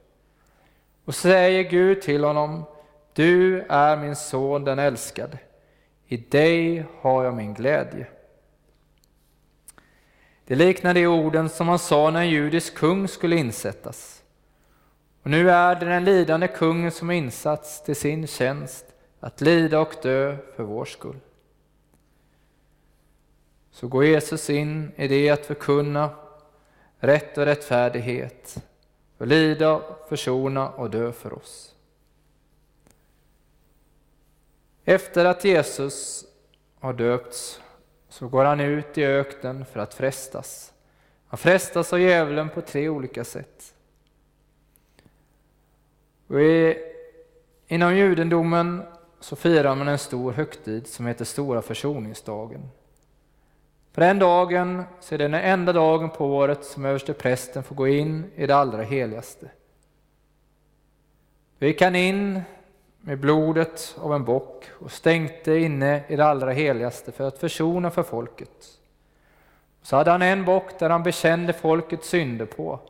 Och 1.04 1.14
säger 1.14 1.70
Gud 1.70 2.02
till 2.02 2.24
honom, 2.24 2.64
du 3.12 3.60
är 3.68 3.96
min 3.96 4.16
son 4.16 4.64
den 4.64 4.78
älskade, 4.78 5.38
i 6.06 6.16
dig 6.16 6.84
har 7.00 7.24
jag 7.24 7.34
min 7.34 7.54
glädje. 7.54 8.06
Det 10.44 10.54
liknar 10.54 10.94
de 10.94 11.06
orden 11.06 11.48
som 11.48 11.68
han 11.68 11.78
sa 11.78 12.10
när 12.10 12.20
en 12.20 12.30
judisk 12.30 12.74
kung 12.74 13.08
skulle 13.08 13.36
insättas. 13.36 14.22
Och 15.22 15.30
nu 15.30 15.50
är 15.50 15.74
det 15.74 15.86
den 15.86 16.04
lidande 16.04 16.48
kungen 16.48 16.90
som 16.90 17.10
insatts 17.10 17.82
till 17.82 17.96
sin 17.96 18.26
tjänst 18.26 18.86
att 19.20 19.40
lida 19.40 19.80
och 19.80 19.94
dö 20.02 20.36
för 20.56 20.62
vår 20.62 20.84
skull. 20.84 21.16
Så 23.70 23.88
går 23.88 24.04
Jesus 24.04 24.50
in 24.50 24.92
i 24.96 25.08
det 25.08 25.30
att 25.30 25.46
förkunna 25.46 26.10
rätt 27.00 27.38
och 27.38 27.44
rättfärdighet, 27.44 28.62
och 29.18 29.26
lida, 29.26 29.82
försona 30.08 30.68
och 30.68 30.90
dö 30.90 31.12
för 31.12 31.32
oss. 31.32 31.74
Efter 34.84 35.24
att 35.24 35.44
Jesus 35.44 36.24
har 36.80 36.92
döpts 36.92 37.60
så 38.08 38.28
går 38.28 38.44
han 38.44 38.60
ut 38.60 38.98
i 38.98 39.04
öknen 39.04 39.64
för 39.64 39.80
att 39.80 39.94
frestas. 39.94 40.72
Han 41.26 41.38
frestas 41.38 41.92
av 41.92 42.00
djävulen 42.00 42.48
på 42.48 42.60
tre 42.60 42.88
olika 42.88 43.24
sätt. 43.24 43.74
Och 46.26 46.40
i, 46.40 46.78
inom 47.66 47.96
judendomen 47.96 48.82
så 49.20 49.36
firar 49.36 49.74
man 49.74 49.88
en 49.88 49.98
stor 49.98 50.32
högtid 50.32 50.86
som 50.86 51.06
heter 51.06 51.24
Stora 51.24 51.62
försoningsdagen. 51.62 52.68
För 54.00 54.04
den 54.06 54.18
dagen 54.18 54.82
så 55.00 55.14
är 55.14 55.18
det 55.18 55.24
den 55.24 55.34
enda 55.34 55.72
dagen 55.72 56.10
på 56.10 56.26
året 56.26 56.64
som 56.64 56.84
överste 56.84 57.12
prästen 57.12 57.62
får 57.62 57.74
gå 57.74 57.88
in 57.88 58.30
i 58.36 58.46
det 58.46 58.56
allra 58.56 58.82
heligaste. 58.82 59.50
Då 61.58 61.66
gick 61.66 61.82
han 61.82 61.96
in 61.96 62.42
med 63.00 63.18
blodet 63.18 63.96
av 63.98 64.14
en 64.14 64.24
bock 64.24 64.64
och 64.78 64.92
stänkte 64.92 65.52
inne 65.52 66.02
i 66.08 66.16
det 66.16 66.24
allra 66.24 66.52
heligaste 66.52 67.12
för 67.12 67.28
att 67.28 67.38
försona 67.38 67.90
för 67.90 68.02
folket. 68.02 68.78
Så 69.82 69.96
hade 69.96 70.10
han 70.10 70.22
en 70.22 70.44
bock 70.44 70.78
där 70.78 70.90
han 70.90 71.02
bekände 71.02 71.52
folkets 71.52 72.08
synder 72.08 72.46
på, 72.46 72.80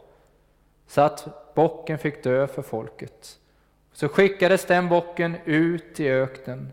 så 0.86 1.00
att 1.00 1.54
bocken 1.54 1.98
fick 1.98 2.24
dö 2.24 2.46
för 2.46 2.62
folket. 2.62 3.38
Så 3.92 4.08
skickades 4.08 4.64
den 4.64 4.88
bocken 4.88 5.36
ut 5.44 6.00
i 6.00 6.08
öknen 6.08 6.72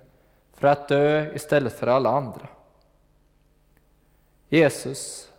för 0.54 0.68
att 0.68 0.88
dö 0.88 1.34
istället 1.36 1.74
för 1.74 1.88
alla 1.88 2.10
andra. 2.10 2.48
Jesus, 4.50 5.32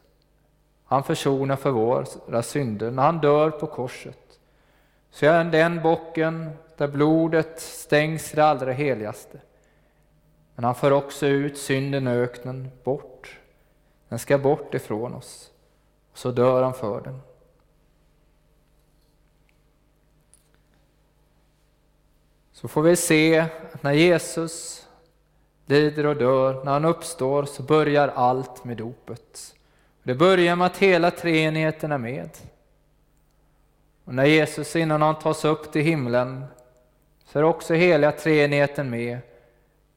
han 0.84 1.04
försonar 1.04 1.56
för 1.56 1.70
våra 1.70 2.42
synder 2.42 2.90
när 2.90 3.02
han 3.02 3.20
dör 3.20 3.50
på 3.50 3.66
korset. 3.66 4.38
Så 5.10 5.26
är 5.26 5.44
den 5.44 5.82
bocken 5.82 6.50
där 6.76 6.88
blodet 6.88 7.60
stängs 7.60 8.32
i 8.32 8.36
det 8.36 8.44
allra 8.44 8.72
heligaste. 8.72 9.40
Men 10.54 10.64
han 10.64 10.74
för 10.74 10.90
också 10.90 11.26
ut 11.26 11.58
synden 11.58 12.08
i 12.08 12.10
öknen 12.10 12.70
bort. 12.84 13.38
Den 14.08 14.18
ska 14.18 14.38
bort 14.38 14.74
ifrån 14.74 15.14
oss. 15.14 15.50
Och 16.12 16.18
så 16.18 16.30
dör 16.30 16.62
han 16.62 16.74
för 16.74 17.00
den. 17.00 17.20
Så 22.52 22.68
får 22.68 22.82
vi 22.82 22.96
se 22.96 23.38
att 23.38 23.82
när 23.82 23.92
Jesus 23.92 24.87
lider 25.68 26.06
och 26.06 26.16
dör, 26.16 26.64
när 26.64 26.72
han 26.72 26.84
uppstår 26.84 27.44
så 27.44 27.62
börjar 27.62 28.08
allt 28.08 28.64
med 28.64 28.76
dopet. 28.76 29.54
Det 30.02 30.14
börjar 30.14 30.56
med 30.56 30.66
att 30.66 30.76
hela 30.76 31.10
treenigheten 31.10 31.92
är 31.92 31.98
med. 31.98 32.30
Och 34.04 34.14
när 34.14 34.24
Jesus 34.24 34.76
innan 34.76 35.02
han 35.02 35.18
tas 35.18 35.44
upp 35.44 35.72
till 35.72 35.82
himlen 35.82 36.44
så 37.24 37.38
är 37.38 37.42
också 37.42 37.74
hela 37.74 38.12
treenigheten 38.12 38.90
med. 38.90 39.18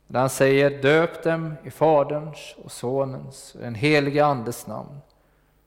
Där 0.08 0.20
han 0.20 0.30
säger 0.30 0.82
döp 0.82 1.24
dem 1.24 1.54
i 1.64 1.72
Faderns 1.72 2.56
och 2.64 2.72
Sonens 2.72 3.56
och 3.56 3.62
den 3.62 3.76
helige 3.76 4.26
Andes 4.26 4.68
namn. 4.68 4.98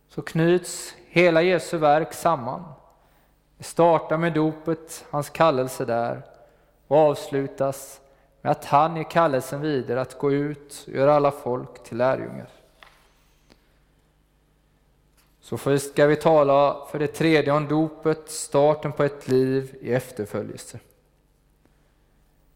Så 0.09 0.23
knyts 0.23 0.95
hela 1.09 1.43
Jesu 1.43 1.77
verk 1.79 2.13
samman. 2.13 2.65
Det 3.59 3.65
startar 3.65 4.17
med 4.17 4.33
dopet, 4.33 5.05
hans 5.11 5.31
kallelse 5.31 5.85
där 5.85 6.23
och 6.89 6.97
avslutas 6.99 8.01
med 8.45 8.51
att 8.51 8.65
han 8.65 8.97
ger 8.97 9.05
kallelsen 9.05 9.61
vidare 9.61 10.01
att 10.01 10.19
gå 10.19 10.33
ut 10.33 10.85
och 10.87 10.93
göra 10.93 11.15
alla 11.15 11.31
folk 11.31 11.83
till 11.83 11.97
lärjungar. 11.97 12.49
så 15.41 15.79
ska 15.79 16.07
vi 16.07 16.17
tala 16.17 16.87
för 16.91 16.99
det 16.99 17.07
tredje 17.07 17.53
om 17.53 17.69
dopet, 17.69 18.31
starten 18.31 18.93
på 18.93 19.05
ett 19.05 19.29
liv 19.29 19.77
i 19.81 19.93
efterföljelse. 19.93 20.81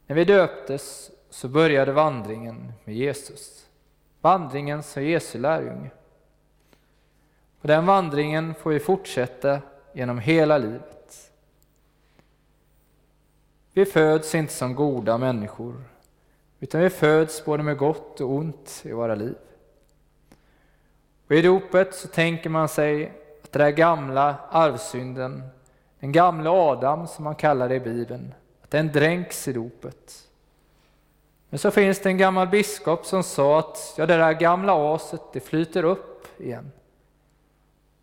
När 0.06 0.16
vi 0.16 0.24
döptes 0.24 1.10
så 1.30 1.48
började 1.48 1.92
vandringen 1.92 2.72
med 2.84 2.94
Jesus. 2.94 3.66
Vandringen 4.20 4.82
som 4.82 5.04
Jesu 5.04 5.38
lärjunge. 5.38 5.90
Och 7.60 7.68
den 7.68 7.86
vandringen 7.86 8.54
får 8.54 8.70
vi 8.70 8.80
fortsätta 8.80 9.60
genom 9.92 10.18
hela 10.18 10.58
livet. 10.58 10.97
Vi 13.78 13.84
föds 13.84 14.34
inte 14.34 14.52
som 14.52 14.74
goda 14.74 15.18
människor, 15.18 15.74
utan 16.60 16.80
vi 16.80 16.90
föds 16.90 17.44
både 17.44 17.62
med 17.62 17.76
gott 17.76 18.20
och 18.20 18.30
ont 18.30 18.82
i 18.84 18.92
våra 18.92 19.14
liv. 19.14 19.34
Och 21.26 21.32
I 21.32 21.42
dopet 21.42 21.94
så 21.94 22.08
tänker 22.08 22.50
man 22.50 22.68
sig 22.68 23.06
att 23.42 23.52
den 23.52 23.62
där 23.62 23.70
gamla 23.70 24.36
arvsynden, 24.50 25.42
den 26.00 26.12
gamla 26.12 26.50
Adam 26.50 27.06
som 27.06 27.24
man 27.24 27.34
kallar 27.34 27.68
det 27.68 27.74
i 27.74 27.80
Bibeln, 27.80 28.34
att 28.62 28.70
den 28.70 28.92
dränks 28.92 29.48
i 29.48 29.52
dopet. 29.52 30.28
Men 31.48 31.58
så 31.58 31.70
finns 31.70 32.00
det 32.00 32.08
en 32.08 32.18
gammal 32.18 32.48
biskop 32.48 33.06
som 33.06 33.22
sa 33.22 33.58
att 33.58 33.94
ja, 33.96 34.06
det 34.06 34.16
där 34.16 34.32
gamla 34.32 34.94
aset, 34.94 35.22
det 35.32 35.40
flyter 35.40 35.84
upp 35.84 36.40
igen. 36.40 36.72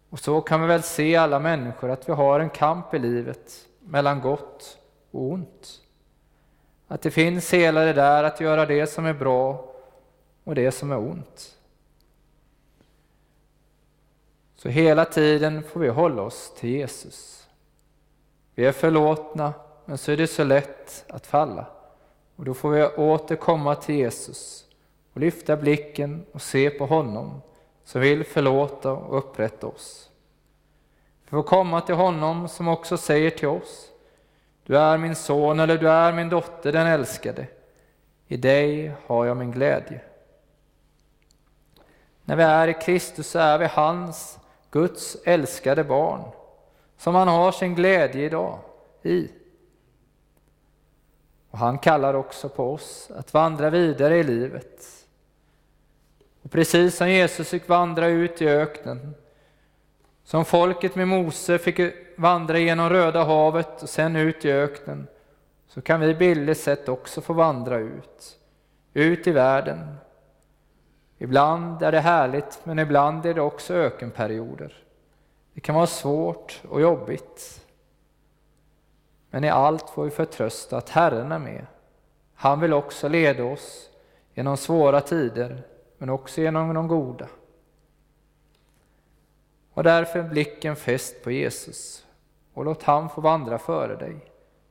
Och 0.09 0.19
så 0.19 0.41
kan 0.41 0.61
vi 0.61 0.67
väl 0.67 0.83
se 0.83 1.15
alla 1.15 1.39
människor 1.39 1.91
att 1.91 2.09
vi 2.09 2.13
har 2.13 2.39
en 2.39 2.49
kamp 2.49 2.93
i 2.93 2.99
livet 2.99 3.51
mellan 3.79 4.21
gott 4.21 4.79
och 5.15 5.31
ont. 5.31 5.81
Att 6.87 7.01
det 7.01 7.11
finns 7.11 7.53
hela 7.53 7.85
det 7.85 7.93
där 7.93 8.23
att 8.23 8.41
göra 8.41 8.65
det 8.65 8.87
som 8.87 9.05
är 9.05 9.13
bra 9.13 9.71
och 10.43 10.55
det 10.55 10.71
som 10.71 10.91
är 10.91 10.97
ont. 10.97 11.57
Så 14.55 14.69
hela 14.69 15.05
tiden 15.05 15.63
får 15.63 15.79
vi 15.79 15.87
hålla 15.87 16.21
oss 16.21 16.53
till 16.57 16.69
Jesus. 16.69 17.47
Vi 18.55 18.65
är 18.65 18.71
förlåtna, 18.71 19.53
men 19.85 19.97
så 19.97 20.11
är 20.11 20.17
det 20.17 20.27
så 20.27 20.43
lätt 20.43 21.05
att 21.07 21.27
falla. 21.27 21.65
Och 22.35 22.45
då 22.45 22.53
får 22.53 22.69
vi 22.69 22.83
åter 22.83 23.35
komma 23.35 23.75
till 23.75 23.95
Jesus 23.95 24.65
och 25.13 25.19
lyfta 25.19 25.57
blicken 25.57 26.25
och 26.31 26.41
se 26.41 26.69
på 26.69 26.85
honom 26.85 27.41
som 27.83 28.01
vill 28.01 28.23
förlåta 28.23 28.91
och 28.91 29.17
upprätta 29.17 29.67
oss. 29.67 30.09
Vi 31.23 31.29
får 31.29 31.43
komma 31.43 31.81
till 31.81 31.95
honom 31.95 32.47
som 32.47 32.67
också 32.67 32.97
säger 32.97 33.29
till 33.29 33.47
oss 33.47 33.91
du 34.65 34.77
är 34.77 34.97
min 34.97 35.15
son 35.15 35.59
eller 35.59 35.77
du 35.77 35.89
är 35.89 36.13
min 36.13 36.29
dotter, 36.29 36.71
den 36.71 36.87
älskade. 36.87 37.47
I 38.27 38.37
dig 38.37 38.93
har 39.05 39.25
jag 39.25 39.37
min 39.37 39.51
glädje. 39.51 40.01
När 42.23 42.35
vi 42.35 42.43
är 42.43 42.67
i 42.67 42.73
Kristus 42.73 43.35
är 43.35 43.57
vi 43.57 43.65
hans 43.65 44.39
Guds 44.71 45.17
älskade 45.25 45.83
barn, 45.83 46.21
som 46.97 47.15
han 47.15 47.27
har 47.27 47.51
sin 47.51 47.75
glädje 47.75 48.25
idag 48.25 48.59
i. 49.03 49.29
Och 51.49 51.57
han 51.57 51.77
kallar 51.77 52.13
också 52.13 52.49
på 52.49 52.73
oss 52.73 53.11
att 53.15 53.33
vandra 53.33 53.69
vidare 53.69 54.17
i 54.17 54.23
livet. 54.23 55.05
Och 56.41 56.51
precis 56.51 56.97
som 56.97 57.09
Jesus 57.09 57.49
fick 57.49 57.67
vandra 57.67 58.07
ut 58.07 58.41
i 58.41 58.47
öknen, 58.47 59.15
som 60.23 60.45
folket 60.45 60.95
med 60.95 61.07
Mose 61.07 61.57
fick 61.57 61.79
vandra 62.17 62.59
genom 62.59 62.89
Röda 62.89 63.23
havet 63.23 63.83
och 63.83 63.89
sen 63.89 64.15
ut 64.15 64.45
i 64.45 64.51
öknen, 64.51 65.07
så 65.67 65.81
kan 65.81 65.99
vi 65.99 66.15
bildligt 66.15 66.59
sett 66.59 66.89
också 66.89 67.21
få 67.21 67.33
vandra 67.33 67.77
ut, 67.77 68.39
ut 68.93 69.27
i 69.27 69.31
världen 69.31 69.97
Ibland 71.17 71.81
är 71.81 71.91
det 71.91 71.99
härligt, 71.99 72.59
men 72.63 72.79
ibland 72.79 73.25
är 73.25 73.33
det 73.33 73.41
också 73.41 73.73
ökenperioder. 73.73 74.83
Det 75.53 75.61
kan 75.61 75.75
vara 75.75 75.87
svårt 75.87 76.61
och 76.69 76.81
jobbigt. 76.81 77.65
Men 79.29 79.43
i 79.43 79.49
allt 79.49 79.89
får 79.89 80.03
vi 80.03 80.09
förtrösta 80.09 80.77
att 80.77 80.89
Herren 80.89 81.31
är 81.31 81.39
med. 81.39 81.65
Han 82.33 82.59
vill 82.59 82.73
också 82.73 83.07
leda 83.07 83.43
oss 83.43 83.89
genom 84.33 84.57
svåra 84.57 85.01
tider, 85.01 85.63
men 85.97 86.09
också 86.09 86.41
genom 86.41 86.73
de 86.73 86.87
goda. 86.87 87.27
Och 89.73 89.83
därför 89.83 90.19
är 90.19 90.23
blicken 90.23 90.75
fäst 90.75 91.23
på 91.23 91.31
Jesus 91.31 92.04
och 92.55 92.65
låt 92.65 92.83
han 92.83 93.09
få 93.09 93.21
vandra 93.21 93.57
före 93.57 93.95
dig. 93.95 94.15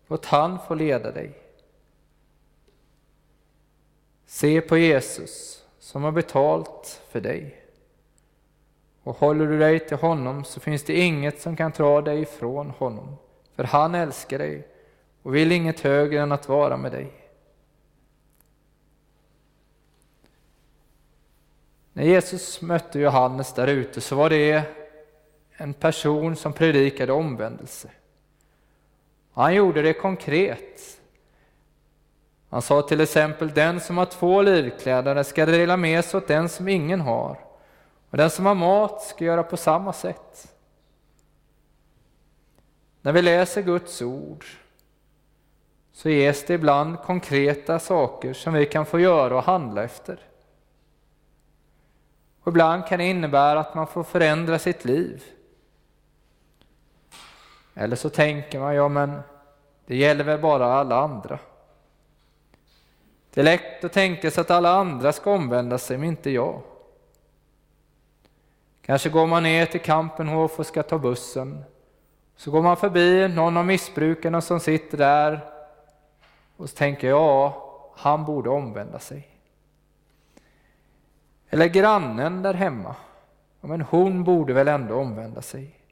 Låt 0.07 0.27
han 0.27 0.59
få 0.69 0.75
leda 0.75 1.13
dig. 1.13 1.39
Se 4.27 4.61
på 4.61 4.77
Jesus 4.77 5.65
som 5.79 6.03
har 6.03 6.13
betalt 6.13 7.03
för 7.09 7.21
dig. 7.21 7.61
Och 9.03 9.17
håller 9.17 9.47
du 9.47 9.59
dig 9.59 9.81
till 9.81 9.97
honom 9.97 10.45
så 10.45 10.61
finns 10.61 10.85
det 10.85 11.01
inget 11.01 11.41
som 11.41 11.57
kan 11.57 11.71
dra 11.71 12.01
dig 12.01 12.21
ifrån 12.21 12.71
honom, 12.71 13.17
för 13.55 13.65
han 13.65 13.95
älskar 13.95 14.39
dig 14.39 14.69
och 15.23 15.35
vill 15.35 15.53
inget 15.53 15.81
högre 15.81 16.21
än 16.21 16.33
att 16.33 16.49
vara 16.49 16.77
med 16.77 16.93
dig. 16.93 17.13
När 21.93 22.05
Jesus 22.05 22.63
mötte 22.63 22.99
Johannes 22.99 23.53
där 23.53 23.67
ute 23.67 24.01
så 24.01 24.17
var 24.17 24.31
det 24.31 24.84
en 25.57 25.75
person 25.75 26.37
som 26.37 26.53
predikade 26.53 27.13
omvändelse. 27.13 27.91
Han 29.33 29.55
gjorde 29.55 29.83
det 29.83 29.93
konkret. 29.93 31.01
Han 32.51 32.63
sa 32.63 32.83
till 32.83 33.01
exempel, 33.01 33.51
den 33.51 33.81
som 33.81 33.99
har 33.99 34.07
två 34.07 34.43
livkläder 34.43 35.23
ska 35.23 35.47
dela 35.47 35.77
med 35.77 36.05
sig 36.05 36.19
åt 36.19 36.29
den 36.29 36.49
som 36.49 36.69
ingen 36.69 37.01
har, 37.01 37.39
och 38.11 38.17
den 38.17 38.31
som 38.31 38.47
har 38.47 38.55
mat 38.55 39.03
ska 39.03 39.25
göra 39.25 39.43
på 39.43 39.57
samma 39.57 39.93
sätt. 39.93 40.55
När 43.01 43.13
vi 43.13 43.23
läser 43.23 43.63
Guds 43.63 44.03
ord 44.03 44.45
så 45.93 46.11
ges 46.11 46.47
det 46.47 46.55
ibland 46.55 46.99
konkreta 46.99 47.79
saker 47.79 48.33
som 48.33 48.55
vi 48.55 48.67
kan 48.67 48.87
få 48.87 49.01
göra 49.01 49.37
och 49.37 49.45
handla 49.45 49.85
efter. 49.85 50.19
Och 52.41 52.49
ibland 52.49 52.87
kan 52.87 52.99
det 52.99 53.05
innebära 53.05 53.61
att 53.61 53.75
man 53.75 53.87
får 53.87 54.03
förändra 54.03 54.59
sitt 54.59 54.85
liv. 54.85 55.25
Eller 57.75 57.97
så 57.97 58.11
tänker 58.11 58.61
man, 58.61 58.75
ja 58.75 58.89
men 58.89 59.21
det 59.87 59.97
gäller 59.97 60.25
väl 60.25 60.41
bara 60.41 60.75
alla 60.75 60.97
andra. 60.97 61.39
Det 63.35 63.41
är 63.41 63.45
lätt 63.45 63.85
att 63.85 63.93
tänka 63.93 64.31
sig 64.31 64.41
att 64.41 64.51
alla 64.51 64.71
andra 64.71 65.13
ska 65.13 65.35
omvända 65.35 65.79
sig, 65.79 65.99
men 65.99 66.09
inte 66.09 66.31
jag. 66.31 66.61
Kanske 68.83 69.09
går 69.09 69.27
man 69.27 69.43
ner 69.43 69.67
till 69.67 69.81
Kampenhof 69.81 70.59
och 70.59 70.67
ska 70.67 70.83
ta 70.83 70.99
bussen. 70.99 71.65
Så 72.37 72.51
går 72.51 72.63
man 72.63 72.77
förbi 72.77 73.29
någon 73.29 73.57
av 73.57 73.67
missbrukarna 73.67 74.41
som 74.41 74.61
sitter 74.61 74.99
där 74.99 75.41
och 76.57 76.71
så 76.71 76.77
tänker 76.77 77.09
ja, 77.09 77.61
han 77.97 78.25
borde 78.25 78.51
omvända 78.51 78.99
sig. 78.99 79.29
Eller 81.51 81.67
grannen 81.67 82.43
där 82.43 82.55
hemma. 82.55 82.97
Ja, 83.61 83.69
men 83.69 83.81
hon 83.81 84.25
borde 84.25 84.53
väl 84.53 84.69
ändå 84.69 84.95
omvända 84.95 85.43
sig. 85.43 85.84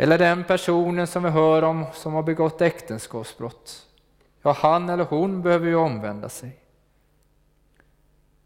Eller 0.00 0.18
den 0.18 0.44
personen 0.44 1.06
som 1.06 1.22
vi 1.22 1.30
hör 1.30 1.62
om 1.62 1.86
som 1.92 2.14
har 2.14 2.22
begått 2.22 2.60
äktenskapsbrott. 2.60 3.86
Ja, 4.42 4.52
han 4.52 4.88
eller 4.88 5.04
hon 5.04 5.42
behöver 5.42 5.66
ju 5.66 5.74
omvända 5.74 6.28
sig. 6.28 6.58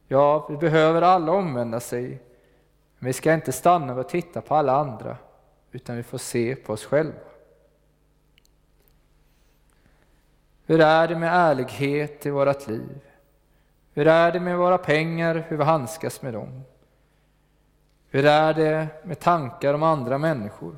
Ja, 0.09 0.47
vi 0.49 0.57
behöver 0.57 1.03
alla 1.03 1.33
omvända 1.33 1.81
sig, 1.81 2.09
men 2.99 3.07
vi 3.07 3.13
ska 3.13 3.35
inte 3.35 3.53
stanna 3.53 3.95
och 3.95 4.09
titta 4.09 4.41
på 4.41 4.55
alla 4.55 4.77
andra, 4.77 5.17
utan 5.73 5.97
vi 5.97 6.03
får 6.03 6.19
se 6.19 6.57
på 6.57 6.73
oss 6.73 6.85
själva. 6.85 7.19
Hur 10.67 10.81
är 10.81 11.09
det 11.09 11.19
med 11.19 11.33
ärlighet 11.33 12.27
i 12.27 12.31
vårt 12.31 12.69
liv? 12.69 13.01
Hur 13.95 14.07
är 14.07 14.33
det 14.33 14.41
med 14.41 14.59
våra 14.59 14.79
pengar, 14.79 15.45
hur 15.49 15.57
vi 15.57 15.65
handskas 15.65 16.23
med 16.23 16.35
dem? 16.35 16.63
Hur 18.11 18.25
är 18.25 18.55
det 18.55 18.89
med 19.05 19.21
tankar 19.21 19.75
om 19.75 19.83
andra 19.83 20.19
människor? 20.19 20.77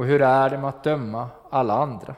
Och 0.00 0.06
hur 0.06 0.22
är 0.22 0.50
det 0.50 0.58
med 0.58 0.68
att 0.68 0.84
döma 0.84 1.28
alla 1.50 1.74
andra? 1.74 2.16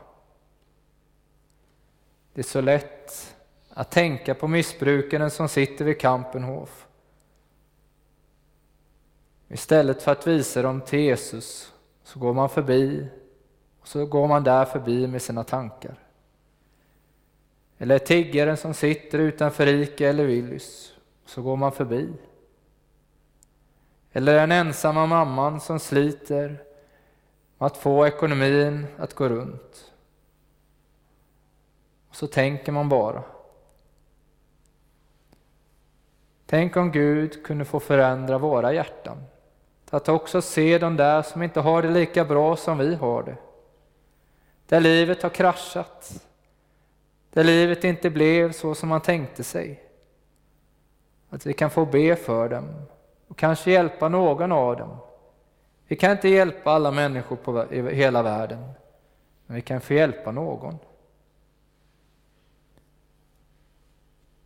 Det 2.33 2.41
är 2.41 2.45
så 2.45 2.61
lätt 2.61 3.37
att 3.71 3.91
tänka 3.91 4.35
på 4.35 4.49
missbrukaren 4.49 5.31
som 5.31 5.49
sitter 5.49 5.85
vid 5.85 6.01
Kampenhof. 6.01 6.87
Istället 9.49 10.03
för 10.03 10.13
att 10.13 10.27
visa 10.27 10.63
dem 10.63 10.81
till 10.81 10.99
Jesus 10.99 11.73
så 12.03 12.19
går 12.19 12.35
man 12.35 12.49
förbi 12.49 13.07
och 13.81 13.89
så 13.89 14.07
går 14.07 14.29
man 14.29 14.45
där 14.45 14.65
förbi 14.65 15.07
med 15.07 15.23
sina 15.23 15.45
tankar. 15.45 15.99
Eller 17.79 17.99
tiggaren 17.99 18.57
som 18.57 18.75
sitter 18.75 19.19
utanför 19.19 19.67
Ica 19.67 20.09
eller 20.09 20.25
Willys, 20.25 20.95
så 21.27 21.43
går 21.43 21.57
man 21.57 21.73
förbi. 21.73 22.13
Eller 24.13 24.35
den 24.35 24.53
ensamma 24.53 25.07
mamman 25.07 25.61
som 25.61 25.79
sliter 25.79 26.72
att 27.67 27.77
få 27.77 28.07
ekonomin 28.07 28.87
att 28.99 29.15
gå 29.15 29.29
runt. 29.29 29.93
Och 32.09 32.17
så 32.17 32.27
tänker 32.27 32.73
man 32.73 32.89
bara. 32.89 33.23
Tänk 36.47 36.77
om 36.77 36.93
Gud 36.93 37.45
kunde 37.45 37.65
få 37.65 37.81
förändra 37.81 38.39
våra 38.39 38.73
hjärtan. 38.73 39.17
Att 39.91 40.09
också 40.09 40.43
se 40.43 40.79
de 40.79 40.97
där 40.97 41.23
som 41.23 41.43
inte 41.43 41.61
har 41.61 41.83
det 41.83 41.91
lika 41.91 42.25
bra 42.25 42.57
som 42.57 42.79
vi 42.79 42.95
har 42.95 43.23
det. 43.23 43.37
Där 44.67 44.81
livet 44.81 45.23
har 45.23 45.31
kraschat. 45.31 46.27
Där 47.31 47.45
livet 47.45 47.85
inte 47.85 48.11
blev 48.11 48.53
så 48.53 48.75
som 48.75 48.89
man 48.89 49.01
tänkte 49.01 49.45
sig. 49.45 49.83
Att 51.29 51.47
vi 51.47 51.53
kan 51.53 51.71
få 51.71 51.87
be 51.87 52.17
för 52.17 52.49
dem 52.49 52.69
och 53.29 53.39
kanske 53.39 53.71
hjälpa 53.71 54.09
någon 54.09 54.53
av 54.53 54.77
dem. 54.77 54.97
Vi 55.93 55.97
kan 55.97 56.11
inte 56.11 56.29
hjälpa 56.29 56.71
alla 56.71 56.91
människor 56.91 57.37
på, 57.37 57.73
i 57.73 57.95
hela 57.95 58.23
världen, 58.23 58.65
men 59.47 59.57
vi 59.57 59.63
kan 59.63 59.81
få 59.81 59.95
hjälpa 59.95 60.31
någon. 60.31 60.79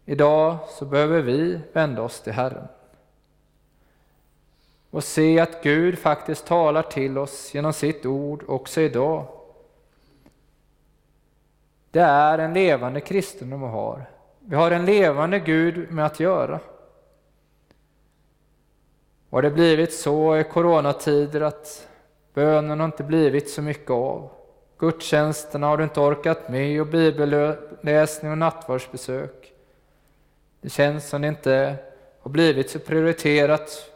Idag 0.04 0.58
så 0.68 0.84
behöver 0.84 1.22
vi 1.22 1.60
vända 1.72 2.02
oss 2.02 2.20
till 2.20 2.32
Herren 2.32 2.68
och 4.90 5.04
se 5.04 5.40
att 5.40 5.62
Gud 5.62 5.98
faktiskt 5.98 6.46
talar 6.46 6.82
till 6.82 7.18
oss 7.18 7.54
genom 7.54 7.72
sitt 7.72 8.06
ord 8.06 8.44
också 8.48 8.80
idag. 8.80 9.26
Det 11.90 12.00
är 12.00 12.38
en 12.38 12.54
levande 12.54 13.00
kristendom 13.00 13.60
vi 13.60 13.66
har. 13.66 14.10
Vi 14.40 14.56
har 14.56 14.70
en 14.70 14.84
levande 14.84 15.38
Gud 15.38 15.92
med 15.92 16.06
att 16.06 16.20
göra. 16.20 16.60
Har 19.36 19.42
det 19.42 19.50
blivit 19.50 19.94
så 19.94 20.36
i 20.36 20.44
coronatider 20.44 21.40
att 21.40 21.88
bönen 22.34 22.80
har 22.80 22.86
inte 22.86 23.04
blivit 23.04 23.50
så 23.50 23.62
mycket 23.62 23.90
av. 23.90 24.30
Gudstjänsterna 24.78 25.66
har 25.66 25.76
du 25.76 25.84
inte 25.84 26.00
orkat 26.00 26.48
med 26.48 26.80
och 26.80 26.86
bibelläsning 26.86 28.30
och 28.30 28.38
nattvardsbesök. 28.38 29.52
Det 30.60 30.68
känns 30.68 31.08
som 31.08 31.22
det 31.22 31.28
inte 31.28 31.76
har 32.20 32.30
blivit 32.30 32.70
så 32.70 32.78
prioriterat. 32.78 33.90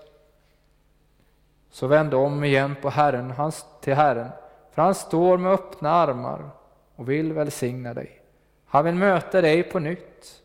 Så 1.71 1.87
vänd 1.87 2.15
om 2.15 2.45
igen 2.45 2.77
på 2.83 2.91
Herren, 2.91 3.31
hans, 3.31 3.67
till 3.81 3.95
Herren, 3.95 4.29
för 4.73 4.83
han 4.83 4.95
står 4.95 5.39
med 5.39 5.53
öppna 5.53 5.91
armar 5.91 6.51
och 6.97 7.09
vill 7.09 7.33
välsigna 7.33 7.95
dig. 7.95 8.23
Han 8.67 8.85
vill 8.85 8.95
möta 8.95 9.41
dig 9.41 9.63
på 9.63 9.79
nytt. 9.79 10.43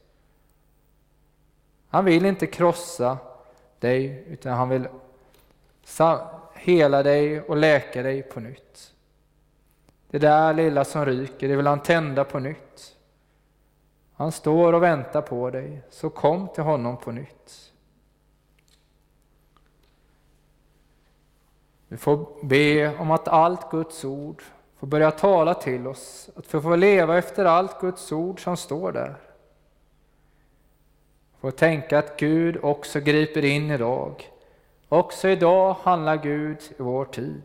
Han 1.89 2.05
vill 2.05 2.25
inte 2.25 2.47
krossa 2.47 3.17
dig, 3.85 4.23
utan 4.27 4.53
han 4.53 4.69
vill 4.69 4.87
hela 6.53 7.03
dig 7.03 7.41
och 7.41 7.57
läka 7.57 8.03
dig 8.03 8.23
på 8.23 8.39
nytt. 8.39 8.93
Det 10.09 10.19
där 10.19 10.53
lilla 10.53 10.85
som 10.85 11.05
ryker, 11.05 11.47
det 11.47 11.55
vill 11.55 11.67
han 11.67 11.79
tända 11.79 12.23
på 12.23 12.39
nytt. 12.39 12.95
Han 14.13 14.31
står 14.31 14.73
och 14.73 14.83
väntar 14.83 15.21
på 15.21 15.49
dig, 15.49 15.81
så 15.89 16.09
kom 16.09 16.47
till 16.47 16.63
honom 16.63 16.97
på 16.97 17.11
nytt. 17.11 17.71
Vi 21.87 21.97
får 21.97 22.45
be 22.45 22.97
om 22.97 23.11
att 23.11 23.27
allt 23.27 23.71
Guds 23.71 24.05
ord 24.05 24.43
får 24.77 24.87
börja 24.87 25.11
tala 25.11 25.53
till 25.53 25.87
oss, 25.87 26.29
att 26.35 26.53
vi 26.53 26.61
får 26.61 26.77
leva 26.77 27.17
efter 27.17 27.45
allt 27.45 27.81
Guds 27.81 28.11
ord 28.11 28.43
som 28.43 28.57
står 28.57 28.91
där. 28.91 29.15
Får 31.39 31.51
tänka 31.51 31.99
att 31.99 32.19
Gud 32.19 32.57
också 32.61 32.99
griper 32.99 33.45
in 33.45 33.71
idag. 33.71 34.29
Också 34.89 35.27
idag 35.27 35.75
handlar 35.81 36.17
Gud 36.17 36.57
i 36.77 36.81
vår 36.81 37.05
tid. 37.05 37.43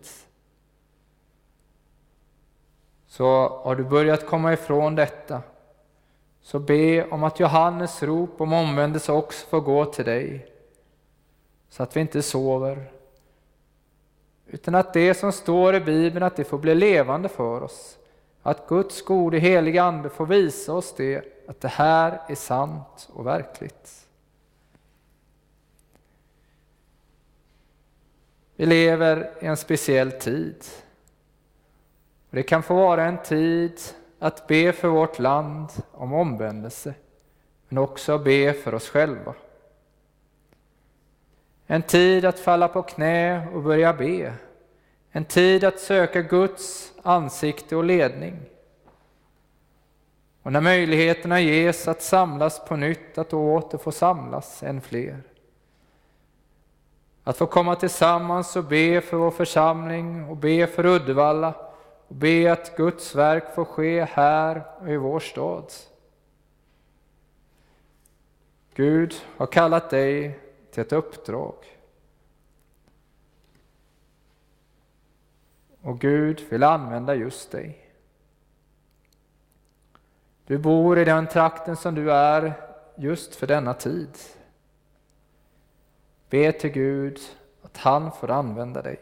Så 3.06 3.48
har 3.48 3.76
du 3.76 3.84
börjat 3.84 4.26
komma 4.26 4.52
ifrån 4.52 4.94
detta, 4.94 5.42
så 6.40 6.58
be 6.58 7.04
om 7.10 7.24
att 7.24 7.40
Johannes 7.40 8.02
rop 8.02 8.40
om 8.40 8.52
omvändelse 8.52 9.12
också 9.12 9.46
får 9.46 9.60
gå 9.60 9.84
till 9.84 10.04
dig, 10.04 10.46
så 11.68 11.82
att 11.82 11.96
vi 11.96 12.00
inte 12.00 12.22
sover, 12.22 12.92
utan 14.46 14.74
att 14.74 14.92
det 14.92 15.14
som 15.14 15.32
står 15.32 15.74
i 15.74 15.80
Bibeln, 15.80 16.22
att 16.22 16.36
det 16.36 16.44
får 16.44 16.58
bli 16.58 16.74
levande 16.74 17.28
för 17.28 17.62
oss. 17.62 17.98
Att 18.42 18.68
Guds 18.68 19.02
gode 19.02 19.38
heliga 19.38 19.82
Ande 19.82 20.08
får 20.08 20.26
visa 20.26 20.72
oss 20.72 20.94
det, 20.96 21.39
att 21.50 21.60
det 21.60 21.68
här 21.68 22.20
är 22.28 22.34
sant 22.34 23.08
och 23.12 23.26
verkligt. 23.26 24.08
Vi 28.56 28.66
lever 28.66 29.32
i 29.40 29.46
en 29.46 29.56
speciell 29.56 30.12
tid. 30.12 30.64
Det 32.30 32.42
kan 32.42 32.62
få 32.62 32.74
vara 32.74 33.04
en 33.04 33.22
tid 33.22 33.80
att 34.18 34.46
be 34.46 34.72
för 34.72 34.88
vårt 34.88 35.18
land 35.18 35.68
om 35.92 36.12
omvändelse, 36.12 36.94
men 37.68 37.78
också 37.78 38.18
be 38.18 38.52
för 38.52 38.74
oss 38.74 38.88
själva. 38.88 39.34
En 41.66 41.82
tid 41.82 42.24
att 42.24 42.38
falla 42.38 42.68
på 42.68 42.82
knä 42.82 43.48
och 43.48 43.62
börja 43.62 43.92
be. 43.92 44.34
En 45.10 45.24
tid 45.24 45.64
att 45.64 45.80
söka 45.80 46.22
Guds 46.22 46.92
ansikte 47.02 47.76
och 47.76 47.84
ledning. 47.84 48.40
Och 50.42 50.52
när 50.52 50.60
möjligheterna 50.60 51.40
ges 51.40 51.88
att 51.88 52.02
samlas 52.02 52.64
på 52.64 52.76
nytt, 52.76 53.18
att 53.18 53.32
åter 53.32 53.78
få 53.78 53.92
samlas 53.92 54.62
än 54.62 54.80
fler. 54.80 55.22
Att 57.24 57.36
få 57.36 57.46
komma 57.46 57.76
tillsammans 57.76 58.56
och 58.56 58.64
be 58.64 59.00
för 59.00 59.16
vår 59.16 59.30
församling 59.30 60.24
och 60.24 60.36
be 60.36 60.66
för 60.66 60.86
Uddevalla 60.86 61.54
och 62.08 62.14
be 62.14 62.52
att 62.52 62.76
Guds 62.76 63.14
verk 63.14 63.54
får 63.54 63.64
ske 63.64 64.04
här 64.04 64.62
och 64.80 64.88
i 64.88 64.96
vår 64.96 65.20
stad. 65.20 65.72
Gud 68.74 69.14
har 69.36 69.46
kallat 69.46 69.90
dig 69.90 70.38
till 70.70 70.80
ett 70.80 70.92
uppdrag. 70.92 71.54
Och 75.82 75.98
Gud 75.98 76.40
vill 76.50 76.62
använda 76.62 77.14
just 77.14 77.50
dig. 77.50 77.79
Du 80.50 80.58
bor 80.58 80.98
i 80.98 81.04
den 81.04 81.26
trakten 81.26 81.76
som 81.76 81.94
du 81.94 82.12
är 82.12 82.52
just 82.96 83.34
för 83.34 83.46
denna 83.46 83.74
tid. 83.74 84.08
Be 86.30 86.52
till 86.52 86.70
Gud 86.70 87.20
att 87.62 87.76
han 87.76 88.12
får 88.12 88.30
använda 88.30 88.82
dig. 88.82 89.00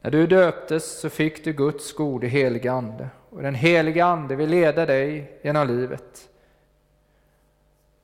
När 0.00 0.10
du 0.10 0.26
döptes 0.26 1.00
så 1.00 1.10
fick 1.10 1.44
du 1.44 1.52
Guds 1.52 1.92
gode 1.92 2.26
heliga 2.26 2.72
Ande 2.72 3.08
och 3.30 3.42
den 3.42 3.54
heliga 3.54 4.04
Ande 4.04 4.36
vill 4.36 4.50
leda 4.50 4.86
dig 4.86 5.38
genom 5.42 5.66
livet. 5.68 6.28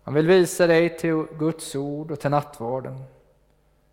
Han 0.02 0.14
vill 0.14 0.26
visa 0.26 0.66
dig 0.66 0.98
till 0.98 1.26
Guds 1.38 1.74
ord 1.74 2.10
och 2.10 2.20
till 2.20 2.30
nattvarden 2.30 3.04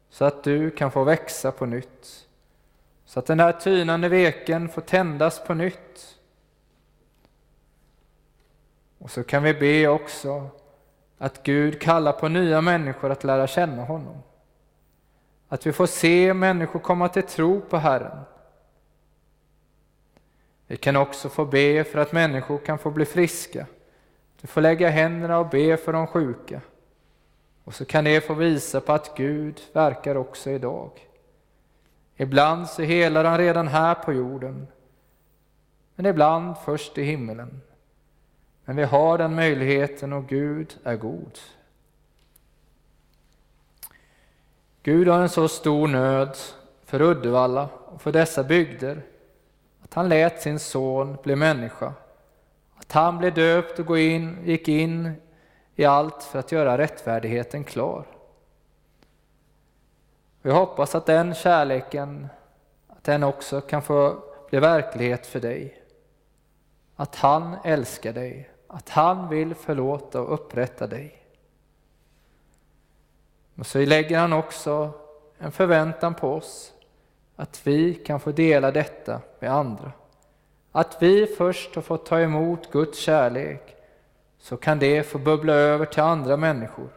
så 0.09 0.25
att 0.25 0.43
du 0.43 0.71
kan 0.71 0.91
få 0.91 1.03
växa 1.03 1.51
på 1.51 1.65
nytt. 1.65 2.27
Så 3.05 3.19
att 3.19 3.25
den 3.25 3.37
där 3.37 3.51
tynande 3.51 4.09
veken 4.09 4.69
får 4.69 4.81
tändas 4.81 5.43
på 5.43 5.53
nytt. 5.53 6.18
Och 8.99 9.11
så 9.11 9.23
kan 9.23 9.43
vi 9.43 9.53
be 9.53 9.87
också 9.87 10.49
att 11.17 11.43
Gud 11.43 11.81
kallar 11.81 12.11
på 12.11 12.27
nya 12.27 12.61
människor 12.61 13.11
att 13.11 13.23
lära 13.23 13.47
känna 13.47 13.83
honom. 13.83 14.17
Att 15.47 15.65
vi 15.65 15.71
får 15.71 15.85
se 15.85 16.33
människor 16.33 16.79
komma 16.79 17.09
till 17.09 17.23
tro 17.23 17.61
på 17.61 17.77
Herren. 17.77 18.19
Vi 20.67 20.77
kan 20.77 20.95
också 20.95 21.29
få 21.29 21.45
be 21.45 21.83
för 21.83 21.99
att 21.99 22.11
människor 22.11 22.57
kan 22.57 22.79
få 22.79 22.91
bli 22.91 23.05
friska. 23.05 23.65
Du 24.41 24.47
får 24.47 24.61
lägga 24.61 24.89
händerna 24.89 25.39
och 25.39 25.49
be 25.49 25.77
för 25.77 25.93
de 25.93 26.07
sjuka. 26.07 26.61
Och 27.63 27.75
så 27.75 27.85
kan 27.85 28.03
det 28.03 28.21
få 28.21 28.33
visa 28.33 28.81
på 28.81 28.93
att 28.93 29.17
Gud 29.17 29.61
verkar 29.73 30.15
också 30.15 30.49
idag. 30.49 30.91
Ibland 32.15 32.69
så 32.69 32.81
helar 32.81 33.23
han 33.25 33.37
redan 33.37 33.67
här 33.67 33.95
på 33.95 34.13
jorden, 34.13 34.67
men 35.95 36.05
ibland 36.05 36.57
först 36.65 36.97
i 36.97 37.03
himmelen. 37.03 37.61
Men 38.69 38.75
vi 38.75 38.83
har 38.83 39.17
den 39.17 39.35
möjligheten 39.35 40.13
och 40.13 40.27
Gud 40.27 40.77
är 40.83 40.95
god. 40.95 41.39
Gud 44.83 45.07
har 45.07 45.19
en 45.19 45.29
så 45.29 45.47
stor 45.47 45.87
nöd 45.87 46.37
för 46.85 47.01
Uddevalla 47.01 47.69
och 47.85 48.01
för 48.01 48.11
dessa 48.11 48.43
bygder 48.43 49.01
att 49.81 49.93
han 49.93 50.09
lät 50.09 50.41
sin 50.41 50.59
son 50.59 51.17
bli 51.23 51.35
människa. 51.35 51.93
Att 52.75 52.91
han 52.91 53.17
blev 53.17 53.33
döpt 53.33 53.79
och 53.79 53.99
gick 53.99 54.67
in 54.67 55.13
i 55.75 55.85
allt 55.85 56.23
för 56.23 56.39
att 56.39 56.51
göra 56.51 56.77
rättfärdigheten 56.77 57.63
klar. 57.63 58.05
Jag 60.41 60.53
hoppas 60.53 60.95
att 60.95 61.05
den 61.05 61.33
kärleken 61.33 62.27
att 62.87 63.03
den 63.03 63.23
också 63.23 63.61
kan 63.61 63.81
få 63.81 64.23
bli 64.49 64.59
verklighet 64.59 65.27
för 65.27 65.39
dig. 65.39 65.83
Att 66.95 67.15
han 67.15 67.55
älskar 67.63 68.13
dig, 68.13 68.48
att 68.71 68.89
han 68.89 69.29
vill 69.29 69.55
förlåta 69.55 70.21
och 70.21 70.33
upprätta 70.33 70.87
dig. 70.87 71.15
Och 73.55 73.67
så 73.67 73.79
lägger 73.79 74.19
han 74.19 74.33
också 74.33 74.91
en 75.37 75.51
förväntan 75.51 76.13
på 76.13 76.33
oss 76.33 76.73
att 77.35 77.67
vi 77.67 77.93
kan 77.93 78.19
få 78.19 78.31
dela 78.31 78.71
detta 78.71 79.21
med 79.39 79.51
andra. 79.51 79.91
Att 80.71 81.01
vi 81.01 81.25
först 81.25 81.75
har 81.75 81.81
fått 81.81 82.05
ta 82.05 82.19
emot 82.19 82.71
Guds 82.71 82.99
kärlek 82.99 83.75
så 84.39 84.57
kan 84.57 84.79
det 84.79 85.03
få 85.03 85.17
bubbla 85.17 85.53
över 85.53 85.85
till 85.85 86.03
andra 86.03 86.37
människor. 86.37 86.89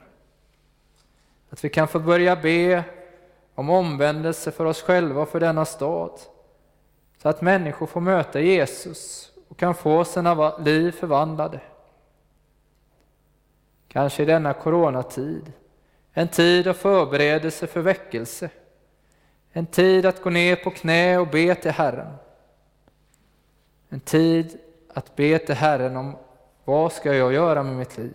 Att 1.51 1.65
vi 1.65 1.69
kan 1.69 1.89
få 1.89 1.99
börja 1.99 2.37
be 2.37 2.85
om 3.55 3.71
omvändelse 3.71 4.51
för 4.51 4.65
oss 4.65 4.83
själva 4.83 5.23
och 5.23 5.29
för 5.29 5.41
denna 5.41 5.65
stad. 5.65 6.21
Så 7.23 7.29
att 7.29 7.41
människor 7.41 7.87
får 7.87 8.01
möta 8.01 8.41
Jesus 8.41 9.32
och 9.53 9.59
kan 9.59 9.75
få 9.75 10.05
sina 10.05 10.59
liv 10.59 10.93
förvandlade. 10.93 11.61
Kanske 13.89 14.23
i 14.23 14.27
denna 14.27 14.53
coronatid, 14.53 15.53
en 16.13 16.29
tid 16.29 16.69
av 16.69 16.75
förberedelse 16.75 17.67
för 17.67 17.81
väckelse. 17.81 18.51
En 19.53 19.67
tid 19.67 20.07
att 20.07 20.23
gå 20.23 20.31
ner 20.31 20.57
på 20.57 20.71
knä 20.71 21.19
och 21.19 21.29
be 21.29 21.55
till 21.55 21.71
Herren. 21.71 22.15
En 23.89 24.01
tid 24.01 24.59
att 24.95 25.17
be 25.17 25.39
till 25.39 25.55
Herren 25.55 25.97
om 25.97 26.17
vad 26.65 26.93
ska 26.93 27.15
jag 27.15 27.33
göra 27.33 27.63
med 27.63 27.77
mitt 27.77 27.99
liv? 27.99 28.15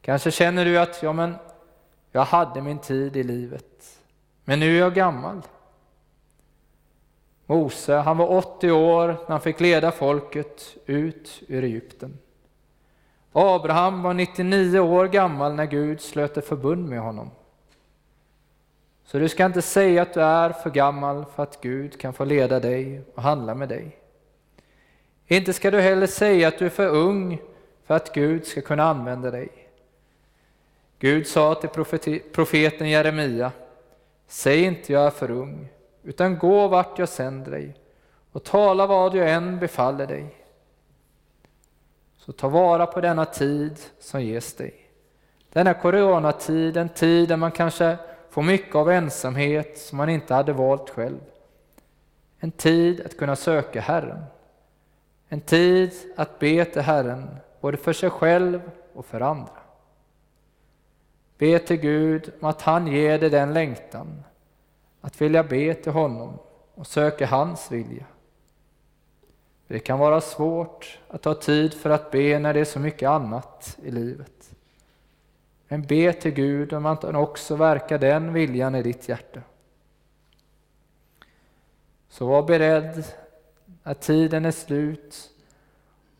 Kanske 0.00 0.30
känner 0.30 0.64
du 0.64 0.78
att 0.78 1.02
ja, 1.02 1.12
men 1.12 1.34
jag 2.12 2.24
hade 2.24 2.62
min 2.62 2.78
tid 2.78 3.16
i 3.16 3.22
livet, 3.22 3.98
men 4.44 4.60
nu 4.60 4.76
är 4.76 4.80
jag 4.80 4.94
gammal. 4.94 5.42
Mose, 7.50 7.94
han 7.94 8.16
var 8.16 8.32
80 8.32 8.70
år 8.70 9.06
när 9.06 9.28
han 9.28 9.40
fick 9.40 9.60
leda 9.60 9.92
folket 9.92 10.76
ut 10.86 11.42
ur 11.46 11.64
Egypten. 11.64 12.18
Abraham 13.32 14.02
var 14.02 14.14
99 14.14 14.78
år 14.78 15.08
gammal 15.08 15.54
när 15.54 15.66
Gud 15.66 16.00
slöt 16.00 16.36
ett 16.36 16.46
förbund 16.46 16.88
med 16.88 17.00
honom. 17.00 17.30
Så 19.04 19.18
du 19.18 19.28
ska 19.28 19.46
inte 19.46 19.62
säga 19.62 20.02
att 20.02 20.14
du 20.14 20.22
är 20.22 20.50
för 20.50 20.70
gammal 20.70 21.24
för 21.34 21.42
att 21.42 21.60
Gud 21.60 22.00
kan 22.00 22.12
få 22.12 22.24
leda 22.24 22.60
dig 22.60 23.02
och 23.14 23.22
handla 23.22 23.54
med 23.54 23.68
dig. 23.68 23.96
Inte 25.26 25.52
ska 25.52 25.70
du 25.70 25.80
heller 25.80 26.06
säga 26.06 26.48
att 26.48 26.58
du 26.58 26.66
är 26.66 26.70
för 26.70 26.88
ung 26.88 27.40
för 27.86 27.94
att 27.94 28.14
Gud 28.14 28.46
ska 28.46 28.60
kunna 28.60 28.84
använda 28.84 29.30
dig. 29.30 29.48
Gud 30.98 31.26
sa 31.26 31.54
till 31.54 32.20
profeten 32.32 32.88
Jeremia, 32.88 33.52
säg 34.26 34.62
inte 34.64 34.92
jag 34.92 35.06
är 35.06 35.10
för 35.10 35.30
ung, 35.30 35.68
utan 36.08 36.38
gå 36.38 36.68
vart 36.68 36.98
jag 36.98 37.08
sänder 37.08 37.50
dig 37.50 37.76
och 38.32 38.44
tala 38.44 38.86
vad 38.86 39.14
jag 39.14 39.30
än 39.30 39.58
befaller 39.58 40.06
dig. 40.06 40.34
Så 42.16 42.32
ta 42.32 42.48
vara 42.48 42.86
på 42.86 43.00
denna 43.00 43.24
tid 43.24 43.78
som 44.00 44.22
ges 44.22 44.54
dig. 44.54 44.74
Denna 45.52 45.74
coronatid, 45.74 46.76
en 46.76 46.88
tid 46.88 47.28
där 47.28 47.36
man 47.36 47.50
kanske 47.50 47.96
får 48.30 48.42
mycket 48.42 48.74
av 48.74 48.90
ensamhet 48.90 49.78
som 49.78 49.98
man 49.98 50.08
inte 50.08 50.34
hade 50.34 50.52
valt 50.52 50.90
själv. 50.90 51.20
En 52.38 52.50
tid 52.50 53.06
att 53.06 53.16
kunna 53.16 53.36
söka 53.36 53.80
Herren. 53.80 54.24
En 55.28 55.40
tid 55.40 55.92
att 56.16 56.38
be 56.38 56.64
till 56.64 56.82
Herren, 56.82 57.36
både 57.60 57.76
för 57.76 57.92
sig 57.92 58.10
själv 58.10 58.70
och 58.94 59.06
för 59.06 59.20
andra. 59.20 59.58
Be 61.38 61.58
till 61.58 61.76
Gud 61.76 62.32
om 62.40 62.48
att 62.48 62.62
han 62.62 62.86
ger 62.86 63.18
dig 63.18 63.30
den 63.30 63.52
längtan, 63.52 64.24
att 65.00 65.20
vilja 65.20 65.44
be 65.44 65.74
till 65.74 65.92
honom 65.92 66.38
och 66.74 66.86
söka 66.86 67.26
hans 67.26 67.72
vilja. 67.72 68.04
Det 69.66 69.78
kan 69.78 69.98
vara 69.98 70.20
svårt 70.20 70.98
att 71.08 71.24
ha 71.24 71.34
tid 71.34 71.74
för 71.74 71.90
att 71.90 72.10
be 72.10 72.38
när 72.38 72.54
det 72.54 72.60
är 72.60 72.64
så 72.64 72.80
mycket 72.80 73.08
annat 73.08 73.78
i 73.82 73.90
livet. 73.90 74.50
Men 75.68 75.82
be 75.82 76.12
till 76.12 76.30
Gud 76.30 76.72
om 76.72 76.86
att 76.86 77.02
han 77.02 77.16
också 77.16 77.56
verkar 77.56 77.98
den 77.98 78.32
viljan 78.32 78.74
i 78.74 78.82
ditt 78.82 79.08
hjärta. 79.08 79.40
Så 82.08 82.26
var 82.26 82.42
beredd 82.42 83.04
när 83.82 83.94
tiden 83.94 84.44
är 84.44 84.50
slut 84.50 85.30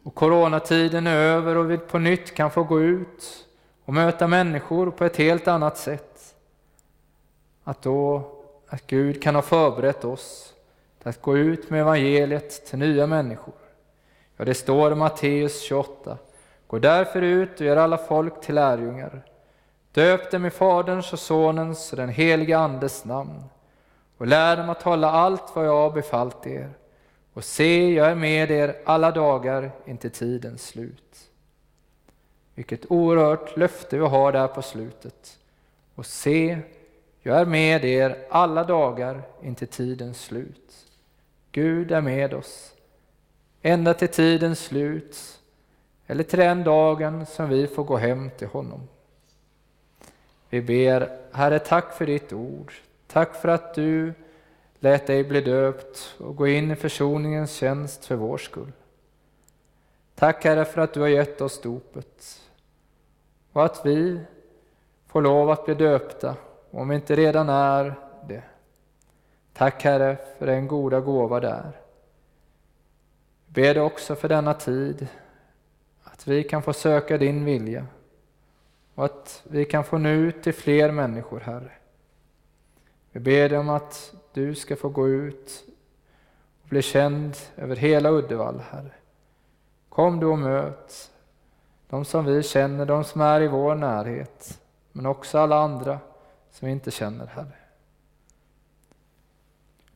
och 0.02 0.14
coronatiden 0.14 1.06
är 1.06 1.16
över 1.16 1.56
och 1.56 1.70
vi 1.70 1.78
på 1.78 1.98
nytt 1.98 2.34
kan 2.34 2.50
få 2.50 2.64
gå 2.64 2.80
ut 2.80 3.46
och 3.84 3.94
möta 3.94 4.26
människor 4.26 4.90
på 4.90 5.04
ett 5.04 5.16
helt 5.16 5.48
annat 5.48 5.78
sätt. 5.78 6.34
Att 7.64 7.82
då, 7.82 8.32
att 8.68 8.86
Gud 8.86 9.22
kan 9.22 9.34
ha 9.34 9.42
förberett 9.42 10.04
oss 10.04 10.54
till 10.98 11.08
att 11.08 11.22
gå 11.22 11.38
ut 11.38 11.70
med 11.70 11.80
evangeliet 11.80 12.66
till 12.66 12.78
nya 12.78 13.06
människor. 13.06 13.54
Ja, 14.36 14.44
det 14.44 14.54
står 14.54 14.92
i 14.92 14.94
Matteus 14.94 15.62
28. 15.62 16.18
Gå 16.66 16.78
därför 16.78 17.22
ut 17.22 17.60
och 17.60 17.66
gör 17.66 17.76
alla 17.76 17.98
folk 17.98 18.40
till 18.40 18.54
lärjungar. 18.54 19.24
Döp 19.92 20.30
dem 20.30 20.46
i 20.46 20.50
Faderns 20.50 21.12
och 21.12 21.18
Sonens 21.18 21.90
och 21.92 21.96
den 21.96 22.08
helige 22.08 22.58
Andes 22.58 23.04
namn 23.04 23.44
och 24.18 24.26
lär 24.26 24.56
dem 24.56 24.70
att 24.70 24.82
hålla 24.82 25.10
allt 25.10 25.56
vad 25.56 25.66
jag 25.66 25.76
har 25.76 25.90
befallt 25.90 26.46
er. 26.46 26.70
Och 27.32 27.44
se, 27.44 27.94
jag 27.94 28.10
är 28.10 28.14
med 28.14 28.50
er 28.50 28.76
alla 28.84 29.10
dagar 29.10 29.70
intill 29.86 30.10
tidens 30.10 30.66
slut. 30.66 31.30
Vilket 32.54 32.90
oerhört 32.90 33.56
löfte 33.56 33.98
vi 33.98 34.06
har 34.06 34.32
där 34.32 34.48
på 34.48 34.62
slutet. 34.62 35.38
Och 35.94 36.06
se, 36.06 36.58
jag 37.28 37.40
är 37.40 37.46
med 37.46 37.84
er 37.84 38.26
alla 38.30 38.64
dagar 38.64 39.22
intill 39.42 39.68
tidens 39.68 40.20
slut. 40.20 40.86
Gud 41.52 41.92
är 41.92 42.00
med 42.00 42.34
oss, 42.34 42.74
ända 43.62 43.94
till 43.94 44.08
tidens 44.08 44.64
slut, 44.64 45.40
eller 46.06 46.24
till 46.24 46.38
den 46.38 46.64
dagen 46.64 47.26
som 47.26 47.48
vi 47.48 47.66
får 47.66 47.84
gå 47.84 47.96
hem 47.96 48.30
till 48.38 48.48
honom. 48.48 48.88
Vi 50.48 50.62
ber, 50.62 51.18
Herre, 51.32 51.58
tack 51.58 51.92
för 51.92 52.06
ditt 52.06 52.32
ord. 52.32 52.72
Tack 53.06 53.34
för 53.34 53.48
att 53.48 53.74
du 53.74 54.12
lät 54.78 55.06
dig 55.06 55.24
bli 55.24 55.40
döpt 55.40 56.14
och 56.18 56.36
gå 56.36 56.46
in 56.46 56.70
i 56.70 56.76
försoningens 56.76 57.52
tjänst 57.52 58.04
för 58.04 58.16
vår 58.16 58.38
skull. 58.38 58.72
Tack 60.14 60.44
Herre 60.44 60.64
för 60.64 60.80
att 60.80 60.94
du 60.94 61.00
har 61.00 61.08
gett 61.08 61.40
oss 61.40 61.60
dopet 61.60 62.40
och 63.52 63.64
att 63.64 63.86
vi 63.86 64.20
får 65.06 65.22
lov 65.22 65.50
att 65.50 65.64
bli 65.64 65.74
döpta 65.74 66.36
om 66.70 66.88
vi 66.88 66.94
inte 66.94 67.16
redan 67.16 67.48
är 67.48 67.94
det. 68.28 68.42
Tack 69.52 69.84
Herre 69.84 70.16
för 70.38 70.46
den 70.46 70.68
goda 70.68 71.00
gåva 71.00 71.40
där. 71.40 71.72
Ber 73.46 73.74
dig 73.74 73.82
också 73.82 74.14
för 74.14 74.28
denna 74.28 74.54
tid, 74.54 75.08
att 76.04 76.26
vi 76.26 76.44
kan 76.44 76.62
få 76.62 76.72
söka 76.72 77.18
din 77.18 77.44
vilja 77.44 77.86
och 78.94 79.04
att 79.04 79.42
vi 79.44 79.64
kan 79.64 79.84
få 79.84 79.98
nå 79.98 80.08
ut 80.08 80.42
till 80.42 80.54
fler 80.54 80.92
människor, 80.92 81.40
Herre. 81.40 81.72
Vi 83.12 83.20
ber 83.20 83.48
dig 83.48 83.58
om 83.58 83.68
att 83.68 84.14
du 84.32 84.54
ska 84.54 84.76
få 84.76 84.88
gå 84.88 85.08
ut 85.08 85.64
och 86.62 86.68
bli 86.68 86.82
känd 86.82 87.36
över 87.56 87.76
hela 87.76 88.10
Uddevalla, 88.10 88.62
Herre. 88.70 88.92
Kom 89.88 90.20
du 90.20 90.26
och 90.26 90.38
möt 90.38 91.10
de 91.88 92.04
som 92.04 92.24
vi 92.24 92.42
känner, 92.42 92.86
de 92.86 93.04
som 93.04 93.20
är 93.20 93.40
i 93.40 93.48
vår 93.48 93.74
närhet, 93.74 94.60
men 94.92 95.06
också 95.06 95.38
alla 95.38 95.56
andra 95.56 95.98
som 96.50 96.66
vi 96.66 96.72
inte 96.72 96.90
känner, 96.90 97.26
Herre. 97.26 97.52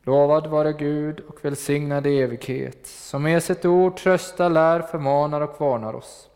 Lovad 0.03 0.47
vare 0.47 0.73
Gud 0.73 1.19
och 1.19 1.45
välsignad 1.45 2.07
i 2.07 2.19
evighet, 2.21 2.87
som 2.87 3.23
med 3.23 3.43
sitt 3.43 3.65
ord 3.65 3.97
tröstar, 3.97 4.49
lär, 4.49 4.81
förmanar 4.81 5.41
och 5.41 5.61
varnar 5.61 5.93
oss. 5.93 6.29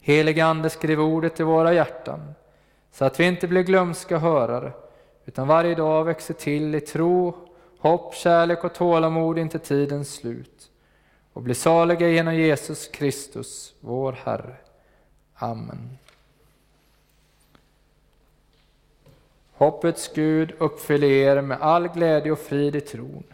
Helige 0.00 0.44
Ande, 0.44 0.70
skriv 0.70 1.00
ordet 1.00 1.40
i 1.40 1.42
våra 1.42 1.72
hjärtan, 1.72 2.34
så 2.92 3.04
att 3.04 3.20
vi 3.20 3.24
inte 3.24 3.48
blir 3.48 3.62
glömska 3.62 4.18
hörare, 4.18 4.72
utan 5.24 5.48
varje 5.48 5.74
dag 5.74 6.04
växer 6.04 6.34
till 6.34 6.74
i 6.74 6.80
tro, 6.80 7.34
hopp, 7.78 8.14
kärlek 8.14 8.64
och 8.64 8.74
tålamod 8.74 9.38
intill 9.38 9.60
tidens 9.60 10.14
slut 10.14 10.70
och 11.32 11.42
blir 11.42 11.54
saliga 11.54 12.08
genom 12.08 12.34
Jesus 12.34 12.88
Kristus, 12.88 13.74
vår 13.80 14.12
Herre. 14.12 14.56
Amen. 15.34 15.98
Hoppets 19.56 20.12
Gud 20.14 20.52
uppfyller 20.58 21.08
er 21.08 21.40
med 21.40 21.58
all 21.60 21.88
glädje 21.88 22.32
och 22.32 22.38
frid 22.38 22.76
i 22.76 22.80
tron, 22.80 23.24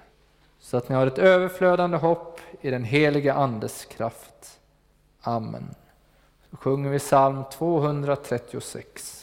så 0.58 0.76
att 0.76 0.88
ni 0.88 0.94
har 0.94 1.06
ett 1.06 1.18
överflödande 1.18 1.96
hopp 1.96 2.40
i 2.60 2.70
den 2.70 2.84
heliga 2.84 3.34
Andes 3.34 3.84
kraft. 3.84 4.60
Amen. 5.20 5.74
Så 6.50 6.56
sjunger 6.56 6.90
vi 6.90 6.98
psalm 6.98 7.44
236. 7.52 9.21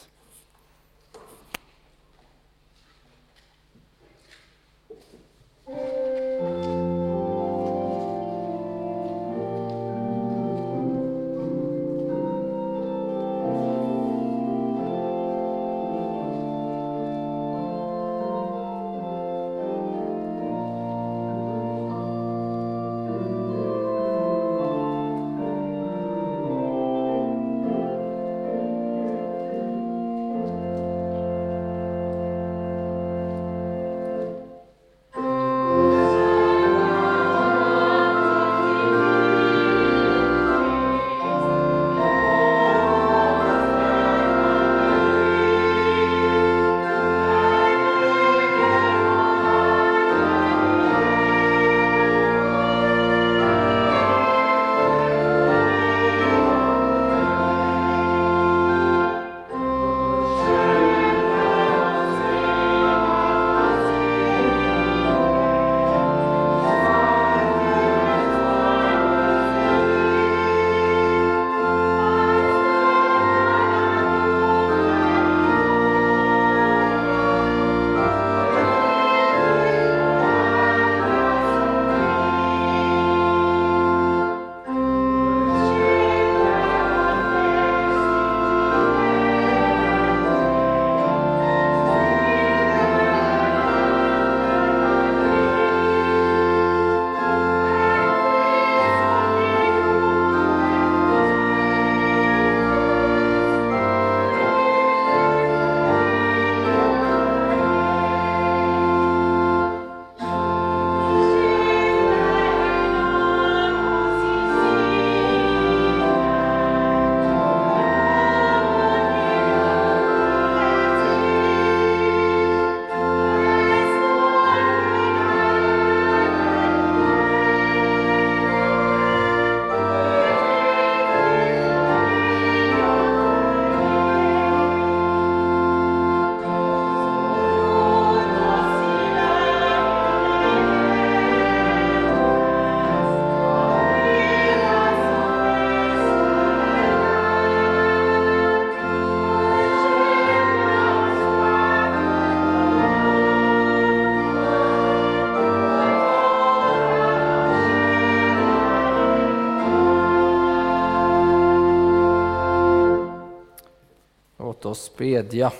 Bedja. 165.00 165.52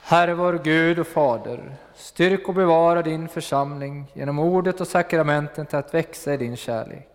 Herre 0.00 0.34
vår 0.34 0.60
Gud 0.64 0.98
och 0.98 1.06
Fader, 1.06 1.74
styrk 1.94 2.48
och 2.48 2.54
bevara 2.54 3.02
din 3.02 3.28
församling 3.28 4.06
genom 4.14 4.38
ordet 4.38 4.80
och 4.80 4.88
sakramenten 4.88 5.66
till 5.66 5.78
att 5.78 5.94
växa 5.94 6.34
i 6.34 6.36
din 6.36 6.56
kärlek. 6.56 7.08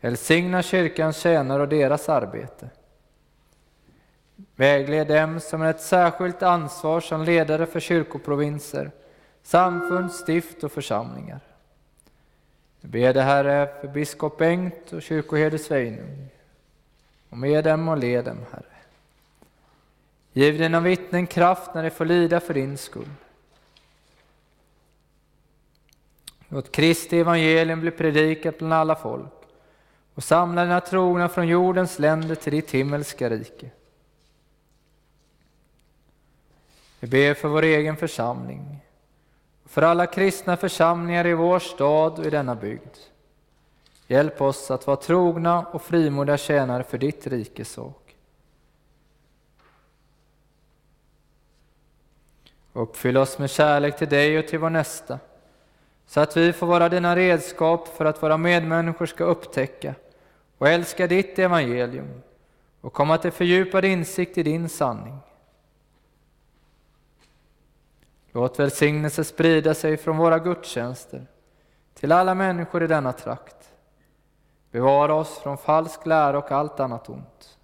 Välsigna 0.00 0.62
kyrkans 0.62 1.18
tjänare 1.18 1.62
och 1.62 1.68
deras 1.68 2.08
arbete. 2.08 2.70
Vägled 4.56 5.08
dem 5.08 5.40
som 5.40 5.60
har 5.60 5.68
ett 5.68 5.80
särskilt 5.80 6.42
ansvar 6.42 7.00
som 7.00 7.24
ledare 7.24 7.66
för 7.66 7.80
kyrkoprovinser, 7.80 8.90
samfund, 9.42 10.12
stift 10.12 10.64
och 10.64 10.72
församlingar. 10.72 11.40
Vi 12.80 12.88
ber 12.88 13.14
det 13.14 13.22
Herre 13.22 13.68
för 13.80 13.88
biskop 13.88 14.38
Bengt 14.38 14.92
och 14.92 15.02
kyrkoherde 15.02 15.58
Sveinung. 15.58 16.28
Och 17.30 17.38
med 17.38 17.64
dem 17.64 17.88
och 17.88 17.98
led 17.98 18.24
dem, 18.24 18.38
Herre. 18.50 18.77
Giv 20.38 20.58
dina 20.58 20.80
vittnen 20.80 21.26
kraft 21.26 21.74
när 21.74 21.82
de 21.82 21.90
får 21.90 22.04
lida 22.04 22.40
för 22.40 22.54
din 22.54 22.78
skull. 22.78 23.08
Låt 26.48 26.72
Kristi 26.72 27.20
evangelium 27.20 27.80
bli 27.80 27.90
predikat 27.90 28.58
bland 28.58 28.72
alla 28.72 28.94
folk 28.94 29.32
och 30.14 30.24
samla 30.24 30.62
dina 30.62 30.80
trogna 30.80 31.28
från 31.28 31.48
jordens 31.48 31.98
länder 31.98 32.34
till 32.34 32.52
ditt 32.52 32.70
himmelska 32.70 33.30
rike. 33.30 33.70
Vi 37.00 37.08
ber 37.08 37.34
för 37.34 37.48
vår 37.48 37.62
egen 37.62 37.96
församling 37.96 38.80
och 39.64 39.70
för 39.70 39.82
alla 39.82 40.06
kristna 40.06 40.56
församlingar 40.56 41.26
i 41.26 41.34
vår 41.34 41.58
stad 41.58 42.18
och 42.18 42.26
i 42.26 42.30
denna 42.30 42.54
bygd. 42.54 42.96
Hjälp 44.06 44.42
oss 44.42 44.70
att 44.70 44.86
vara 44.86 44.96
trogna 44.96 45.66
och 45.66 45.82
frimodiga 45.82 46.36
tjänare 46.36 46.82
för 46.82 46.98
ditt 46.98 47.26
rikes 47.26 47.72
sak. 47.72 48.07
Uppfyll 52.78 53.16
oss 53.16 53.38
med 53.38 53.50
kärlek 53.50 53.98
till 53.98 54.08
dig 54.08 54.38
och 54.38 54.48
till 54.48 54.58
vår 54.58 54.70
nästa, 54.70 55.18
så 56.06 56.20
att 56.20 56.36
vi 56.36 56.52
får 56.52 56.66
vara 56.66 56.88
dina 56.88 57.16
redskap 57.16 57.88
för 57.88 58.04
att 58.04 58.22
våra 58.22 58.36
medmänniskor 58.36 59.06
ska 59.06 59.24
upptäcka 59.24 59.94
och 60.58 60.68
älska 60.68 61.06
ditt 61.06 61.38
evangelium 61.38 62.22
och 62.80 62.92
komma 62.92 63.18
till 63.18 63.30
fördjupad 63.30 63.84
insikt 63.84 64.38
i 64.38 64.42
din 64.42 64.68
sanning. 64.68 65.18
Låt 68.32 68.58
välsignelse 68.58 69.24
sprida 69.24 69.74
sig 69.74 69.96
från 69.96 70.16
våra 70.16 70.38
gudstjänster 70.38 71.26
till 71.94 72.12
alla 72.12 72.34
människor 72.34 72.82
i 72.82 72.86
denna 72.86 73.12
trakt. 73.12 73.72
Bevara 74.70 75.14
oss 75.14 75.38
från 75.38 75.58
falsk 75.58 76.06
lära 76.06 76.38
och 76.38 76.52
allt 76.52 76.80
annat 76.80 77.08
ont. 77.08 77.57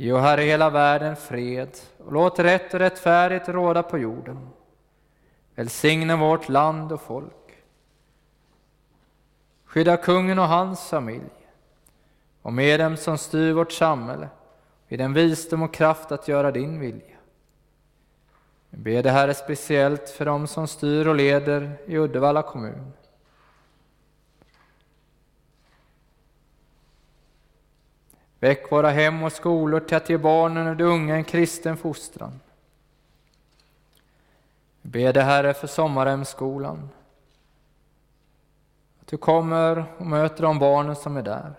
Ge, 0.00 0.12
o 0.12 0.16
Herre, 0.16 0.42
hela 0.42 0.70
världen 0.70 1.16
fred 1.16 1.68
och 2.04 2.12
låt 2.12 2.38
rätt 2.38 2.74
och 2.74 2.80
rättfärdighet 2.80 3.48
råda 3.48 3.82
på 3.82 3.98
jorden. 3.98 4.48
Välsigna 5.54 6.16
vårt 6.16 6.48
land 6.48 6.92
och 6.92 7.02
folk. 7.02 7.34
Skydda 9.64 9.96
kungen 9.96 10.38
och 10.38 10.48
hans 10.48 10.88
familj 10.88 11.30
och 12.42 12.52
med 12.52 12.80
dem 12.80 12.96
som 12.96 13.18
styr 13.18 13.52
vårt 13.52 13.72
samhälle 13.72 14.28
i 14.88 14.96
den 14.96 15.12
visdom 15.12 15.62
och 15.62 15.74
kraft 15.74 16.12
att 16.12 16.28
göra 16.28 16.50
din 16.50 16.80
vilja. 16.80 17.16
Vi 18.70 18.78
ber 18.78 19.02
det 19.02 19.10
Herre 19.10 19.34
speciellt 19.34 20.08
för 20.08 20.24
dem 20.24 20.46
som 20.46 20.66
styr 20.66 21.06
och 21.06 21.14
leder 21.14 21.78
i 21.86 21.98
Uddevalla 21.98 22.42
kommun. 22.42 22.92
Väck 28.40 28.72
våra 28.72 28.90
hem 28.90 29.22
och 29.22 29.32
skolor 29.32 29.80
till 29.80 29.96
att 29.96 30.10
ge 30.10 30.16
barnen 30.16 30.66
och 30.66 30.76
de 30.76 30.84
unga 30.84 31.16
en 31.16 31.24
kristen 31.24 31.76
fostran. 31.76 32.40
Vi 34.82 34.90
ber 34.90 35.12
det 35.12 35.22
Herre 35.22 35.54
för 35.54 35.66
Sommarhemsskolan. 35.66 36.88
Att 39.00 39.06
du 39.06 39.16
kommer 39.16 39.84
och 39.98 40.06
möter 40.06 40.42
de 40.42 40.58
barnen 40.58 40.96
som 40.96 41.16
är 41.16 41.22
där. 41.22 41.54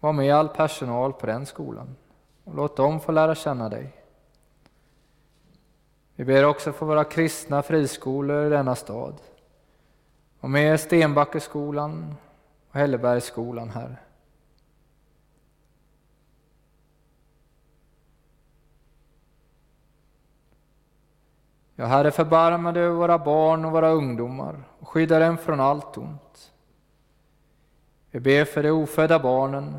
Var 0.00 0.12
med 0.12 0.34
all 0.34 0.48
personal 0.48 1.12
på 1.12 1.26
den 1.26 1.46
skolan 1.46 1.96
och 2.44 2.54
låt 2.54 2.76
dem 2.76 3.00
få 3.00 3.12
lära 3.12 3.34
känna 3.34 3.68
dig. 3.68 3.92
Vi 6.14 6.24
ber 6.24 6.44
också 6.44 6.72
för 6.72 6.86
våra 6.86 7.04
kristna 7.04 7.62
friskolor 7.62 8.46
i 8.46 8.50
denna 8.50 8.74
stad 8.74 9.14
Var 10.40 10.48
med 10.48 10.80
Stenbackeskolan 10.80 12.16
och 12.70 12.74
Hällebergsskolan, 12.74 13.70
Herre. 13.70 13.96
Ja, 21.76 21.86
Herre, 21.86 22.10
förbarma 22.10 22.72
dig 22.72 22.82
över 22.82 22.96
våra 22.96 23.18
barn 23.18 23.64
och 23.64 23.72
våra 23.72 23.90
ungdomar 23.90 24.62
och 24.80 24.88
skydda 24.88 25.18
dem 25.18 25.38
från 25.38 25.60
allt 25.60 25.98
ont. 25.98 26.52
Vi 28.10 28.20
ber 28.20 28.44
för 28.44 28.62
de 28.62 28.70
ofödda 28.70 29.18
barnen. 29.18 29.78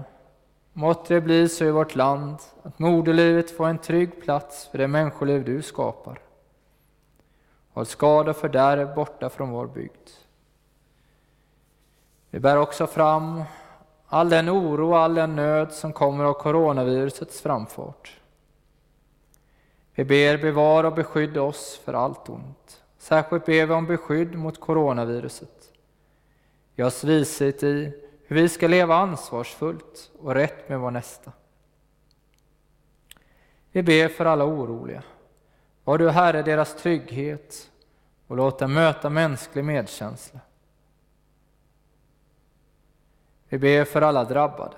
Måtte 0.74 1.14
det 1.14 1.22
bli 1.22 1.50
så 1.50 1.66
i 1.66 1.72
vårt 1.72 1.96
land 1.96 2.38
att 2.64 2.80
moderlivet 2.80 3.52
får 3.52 3.68
en 3.68 3.78
trygg 3.78 4.22
plats 4.22 4.68
för 4.68 4.78
det 4.78 4.88
människoliv 4.88 5.46
du 5.46 5.62
skapar. 5.62 6.20
Håll 7.74 7.86
skada 7.86 8.30
och 8.30 8.38
fördärv 8.38 8.96
borta 8.96 9.30
från 9.30 9.50
vår 9.50 9.68
bygd. 9.68 10.10
Vi 12.30 12.40
bär 12.40 12.58
också 12.58 12.88
fram 12.88 13.44
all 14.08 14.30
den 14.30 14.50
oro 14.50 14.90
och 14.90 14.98
all 14.98 15.16
den 15.16 15.36
nöd 15.36 15.72
som 15.72 15.94
kommer 15.94 16.24
av 16.24 16.34
coronavirusets 16.34 17.42
framfart. 17.42 18.20
Vi 19.96 20.06
ber 20.06 20.38
bevara 20.38 20.88
och 20.88 20.94
beskydda 20.94 21.42
oss 21.42 21.82
för 21.84 21.94
allt 21.94 22.30
ont. 22.30 22.84
Särskilt 22.98 23.46
ber 23.46 23.66
vi 23.66 23.74
om 23.74 23.86
beskydd 23.86 24.36
mot 24.36 24.60
coronaviruset. 24.60 25.74
Ge 26.76 26.84
oss 26.84 27.04
vishet 27.04 27.64
i 27.64 27.92
hur 28.28 28.36
vi 28.36 28.50
ska 28.50 28.68
leva 28.68 28.96
ansvarsfullt 28.96 30.12
och 30.20 30.34
rätt 30.34 30.70
med 30.70 30.80
vår 30.80 30.92
nästa. 30.92 31.32
Vi 33.72 33.84
ber 33.84 34.08
för 34.08 34.26
alla 34.26 34.46
oroliga. 34.46 35.04
Var 35.84 35.98
du 35.98 36.10
Herre 36.10 36.42
deras 36.42 36.76
trygghet 36.76 37.72
och 38.28 38.38
låt 38.38 38.60
dem 38.60 38.74
möta 38.74 39.10
mänsklig 39.10 39.66
medkänsla. 39.66 40.40
Vi 43.50 43.58
ber 43.58 43.86
för 43.86 44.02
alla 44.02 44.24
drabbade. 44.24 44.76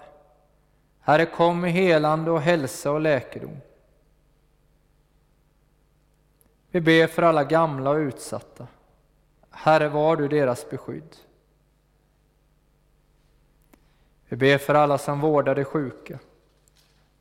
Herre, 0.99 1.26
kom 1.26 1.61
med 1.61 1.72
helande 1.72 2.32
och 2.32 2.41
hälsa 2.41 2.91
och 2.91 3.01
läkedom. 3.01 3.57
Vi 6.78 6.82
ber 6.82 7.07
för 7.07 7.21
alla 7.21 7.43
gamla 7.43 7.89
och 7.89 7.97
utsatta. 7.97 8.67
Herre, 9.49 9.89
var 9.89 10.15
du 10.15 10.28
deras 10.28 10.69
beskydd. 10.69 11.15
Vi 14.25 14.38
ber 14.38 14.57
för 14.57 14.73
alla 14.73 14.97
som 14.97 15.19
vårdar 15.19 15.55
de 15.55 15.63
sjuka. 15.63 16.19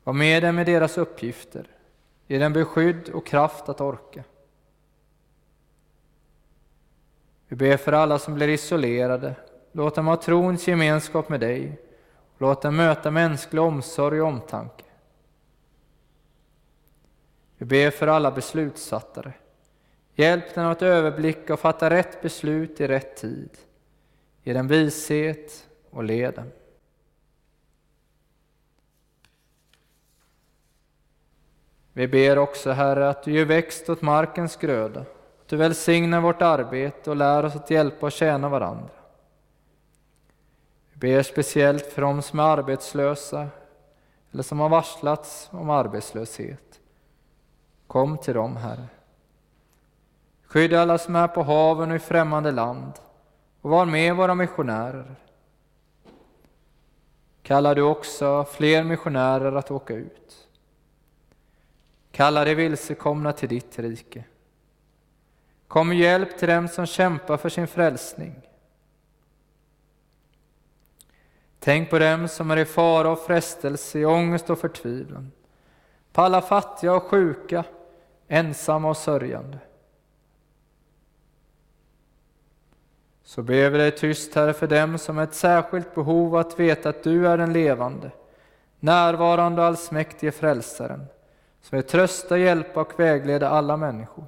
Var 0.03 0.13
med 0.13 0.43
dem 0.43 0.55
med 0.55 0.65
deras 0.65 0.97
uppgifter. 0.97 1.67
Ge 2.27 2.39
dem 2.39 2.53
beskydd 2.53 3.09
och 3.09 3.25
kraft 3.25 3.69
att 3.69 3.81
orka. 3.81 4.23
Vi 7.47 7.55
ber 7.55 7.77
för 7.77 7.91
alla 7.91 8.19
som 8.19 8.33
blir 8.33 8.47
isolerade. 8.47 9.35
Låt 9.71 9.95
dem 9.95 10.07
ha 10.07 10.15
trons 10.15 10.67
gemenskap 10.67 11.29
med 11.29 11.39
dig. 11.39 11.81
Låt 12.37 12.61
dem 12.61 12.75
möta 12.75 13.11
mänsklig 13.11 13.61
omsorg 13.61 14.21
och 14.21 14.27
omtanke. 14.27 14.85
Vi 17.57 17.65
ber 17.65 17.91
för 17.91 18.07
alla 18.07 18.31
beslutsfattare. 18.31 19.33
Hjälp 20.19 20.55
den 20.55 20.65
att 20.65 20.81
överblicka 20.81 21.53
och 21.53 21.59
fatta 21.59 21.89
rätt 21.89 22.21
beslut 22.21 22.81
i 22.81 22.87
rätt 22.87 23.15
tid. 23.15 23.49
Ge 24.43 24.53
den 24.53 24.67
vishet 24.67 25.67
och 25.89 26.03
led 26.03 26.33
den. 26.33 26.51
Vi 31.93 32.07
ber 32.07 32.37
också, 32.37 32.71
Herre, 32.71 33.09
att 33.09 33.23
du 33.23 33.31
ger 33.31 33.45
växt 33.45 33.89
åt 33.89 34.01
markens 34.01 34.55
gröda, 34.55 34.99
att 34.99 35.47
du 35.47 35.57
välsignar 35.57 36.21
vårt 36.21 36.41
arbete 36.41 37.09
och 37.09 37.15
lär 37.15 37.45
oss 37.45 37.55
att 37.55 37.69
hjälpa 37.69 38.05
och 38.05 38.11
tjäna 38.11 38.49
varandra. 38.49 38.89
Vi 40.93 40.99
ber 40.99 41.23
speciellt 41.23 41.85
för 41.85 42.01
dem 42.01 42.21
som 42.21 42.39
är 42.39 42.43
arbetslösa 42.43 43.47
eller 44.31 44.43
som 44.43 44.59
har 44.59 44.69
varslats 44.69 45.49
om 45.51 45.69
arbetslöshet. 45.69 46.79
Kom 47.87 48.17
till 48.17 48.33
dem, 48.33 48.57
Herre. 48.57 48.87
Skydda 50.57 50.81
alla 50.81 50.97
som 50.97 51.15
är 51.15 51.27
på 51.27 51.43
haven 51.43 51.89
och 51.89 51.95
i 51.95 51.99
främmande 51.99 52.51
land 52.51 52.93
och 53.61 53.69
var 53.69 53.85
med 53.85 54.15
våra 54.15 54.35
missionärer. 54.35 55.15
Kallar 57.43 57.75
du 57.75 57.81
också 57.81 58.45
fler 58.51 58.83
missionärer 58.83 59.55
att 59.55 59.71
åka 59.71 59.93
ut. 59.93 60.47
Kalla 62.11 62.45
de 62.45 62.55
vilsekomna 62.55 63.33
till 63.33 63.49
ditt 63.49 63.79
rike. 63.79 64.23
Kom 65.67 65.87
med 65.87 65.97
hjälp 65.97 66.37
till 66.37 66.49
dem 66.49 66.67
som 66.67 66.85
kämpar 66.85 67.37
för 67.37 67.49
sin 67.49 67.67
frälsning. 67.67 68.35
Tänk 71.59 71.89
på 71.89 71.99
dem 71.99 72.27
som 72.27 72.51
är 72.51 72.57
i 72.57 72.65
fara 72.65 73.09
och 73.09 73.19
frestelse, 73.19 73.99
i 73.99 74.05
ångest 74.05 74.49
och 74.49 74.59
förtvivlan. 74.59 75.31
På 76.11 76.21
alla 76.21 76.41
fattiga 76.41 76.93
och 76.93 77.03
sjuka, 77.03 77.63
ensamma 78.27 78.89
och 78.89 78.97
sörjande. 78.97 79.57
Så 83.27 83.41
ber 83.41 83.69
vi 83.69 83.77
dig 83.77 83.91
tyst, 83.91 84.35
Herre, 84.35 84.53
för 84.53 84.67
dem 84.67 84.97
som 84.97 85.17
har 85.17 85.23
ett 85.23 85.33
särskilt 85.33 85.95
behov 85.95 86.35
att 86.35 86.59
veta 86.59 86.89
att 86.89 87.03
du 87.03 87.27
är 87.27 87.37
den 87.37 87.53
levande, 87.53 88.11
närvarande 88.79 89.61
och 89.61 89.67
allsmäktige 89.67 90.31
Frälsaren, 90.31 91.05
som 91.61 91.75
vill 91.75 91.87
trösta, 91.87 92.37
hjälpa 92.37 92.81
och 92.81 92.99
vägleda 92.99 93.49
alla 93.49 93.77
människor. 93.77 94.25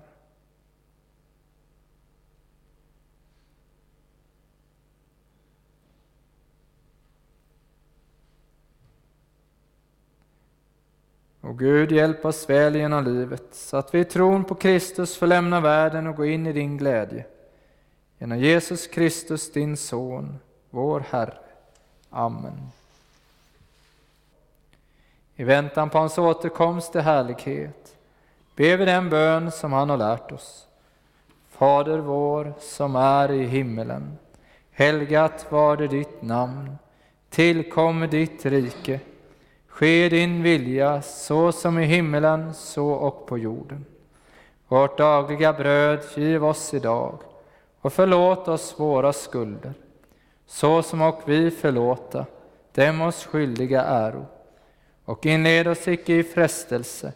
Och 11.42 11.60
Gud, 11.60 11.92
hjälp 11.92 12.26
oss 12.26 12.50
väl 12.50 12.76
genom 12.76 13.04
livet, 13.04 13.44
så 13.52 13.78
att 13.78 13.94
vi 13.94 14.00
i 14.00 14.06
tron 14.06 14.44
på 14.44 14.56
Kristus 14.56 15.18
får 15.18 15.28
lämna 15.28 15.62
världen 15.62 16.08
och 16.08 16.16
gå 16.16 16.26
in 16.26 16.48
i 16.48 16.54
din 16.54 16.78
glädje. 16.78 17.26
Genom 18.20 18.40
Jesus 18.40 18.88
Kristus, 18.88 19.52
din 19.52 19.78
Son, 19.78 20.40
vår 20.70 21.04
Herre. 21.10 21.38
Amen. 22.10 22.72
I 25.36 25.44
väntan 25.44 25.90
på 25.90 25.98
hans 25.98 26.18
återkomst 26.18 26.92
till 26.92 27.02
härlighet 27.02 27.98
ber 28.56 28.78
vi 28.78 28.86
den 28.86 29.10
bön 29.10 29.52
som 29.52 29.74
han 29.74 29.90
har 29.90 29.98
lärt 29.98 30.32
oss. 30.32 30.68
Fader 31.50 31.98
vår 31.98 32.54
som 32.60 32.96
är 32.96 33.32
i 33.32 33.46
himmelen. 33.46 34.18
Helgat 34.72 35.52
var 35.52 35.78
det 35.78 35.88
ditt 35.88 36.22
namn. 36.22 36.78
Tillkom 37.30 38.08
ditt 38.10 38.46
rike. 38.46 39.00
Ske 39.68 40.10
din 40.10 40.44
vilja 40.44 41.02
så 41.02 41.52
som 41.52 41.80
i 41.80 41.86
himmelen 41.86 42.54
så 42.54 42.90
och 42.90 43.28
på 43.28 43.38
jorden. 43.38 43.86
Vårt 44.68 44.98
dagliga 44.98 45.54
bröd 45.54 46.04
giv 46.16 46.46
oss 46.46 46.74
idag 46.74 47.20
och 47.82 47.94
förlåt 47.94 48.48
oss 48.48 48.80
våra 48.80 49.14
skulder 49.14 49.74
så 50.50 50.84
som 50.84 51.02
och 51.02 51.22
vi 51.26 51.52
förlåta 51.52 52.26
dem 52.72 53.02
oss 53.02 53.26
skyldiga 53.26 53.84
äro. 53.84 54.26
Och 55.06 55.26
inled 55.26 55.68
oss 55.68 55.88
icke 55.88 56.14
i 56.14 56.24
frestelse 56.24 57.14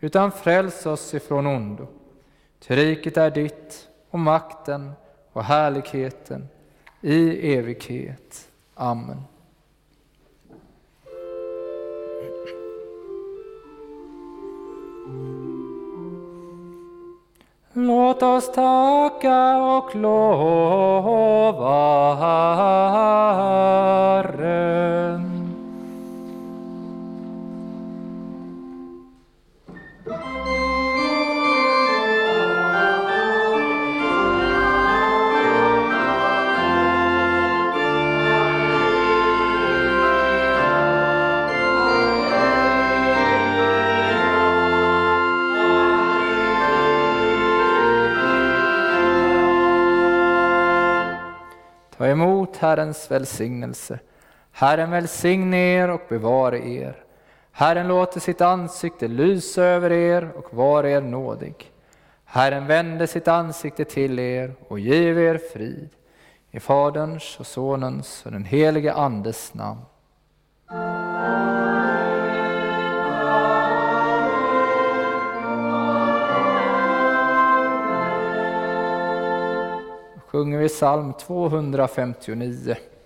utan 0.00 0.32
fräls 0.32 0.86
oss 0.86 1.14
ifrån 1.14 1.46
ondo. 1.46 1.86
Ty 2.58 2.76
riket 2.76 3.16
är 3.16 3.30
ditt 3.30 3.88
och 4.10 4.18
makten 4.18 4.92
och 5.32 5.44
härligheten 5.44 6.48
i 7.00 7.54
evighet. 7.54 8.48
Amen. 8.74 9.22
Låt 17.72 18.22
oss 18.22 18.52
tacka 18.52 19.56
och 19.56 19.96
lova. 19.96 20.98
Emot 52.48 52.56
Herrens 52.56 53.10
välsignelse. 53.10 53.98
Herren 54.52 54.90
välsigne 54.90 55.56
er 55.56 55.90
och 55.90 56.02
bevare 56.08 56.58
er. 56.58 56.96
Herren 57.52 57.88
låter 57.88 58.20
sitt 58.20 58.40
ansikte 58.40 59.08
lysa 59.08 59.62
över 59.62 59.92
er 59.92 60.30
och 60.36 60.54
vare 60.54 60.90
er 60.90 61.00
nådig. 61.00 61.72
Herren 62.24 62.66
vände 62.66 63.06
sitt 63.06 63.28
ansikte 63.28 63.84
till 63.84 64.18
er 64.18 64.54
och 64.68 64.78
giv 64.78 65.18
er 65.18 65.38
frid. 65.52 65.90
I 66.50 66.60
Faderns 66.60 67.36
och 67.40 67.46
Sonens 67.46 68.22
och 68.26 68.32
den 68.32 68.44
helige 68.44 68.92
Andes 68.92 69.54
namn. 69.54 69.80
Sjunger 80.30 80.58
vi 80.58 80.68
psalm 80.68 81.12
259. 81.12 82.97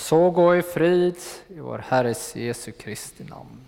Så 0.00 0.30
gå 0.30 0.46
i 0.56 0.62
frid 0.62 1.18
i 1.48 1.60
vår 1.60 1.84
Herres 1.90 2.30
Jesu 2.36 2.72
Kristi 2.72 3.24
namn. 3.28 3.59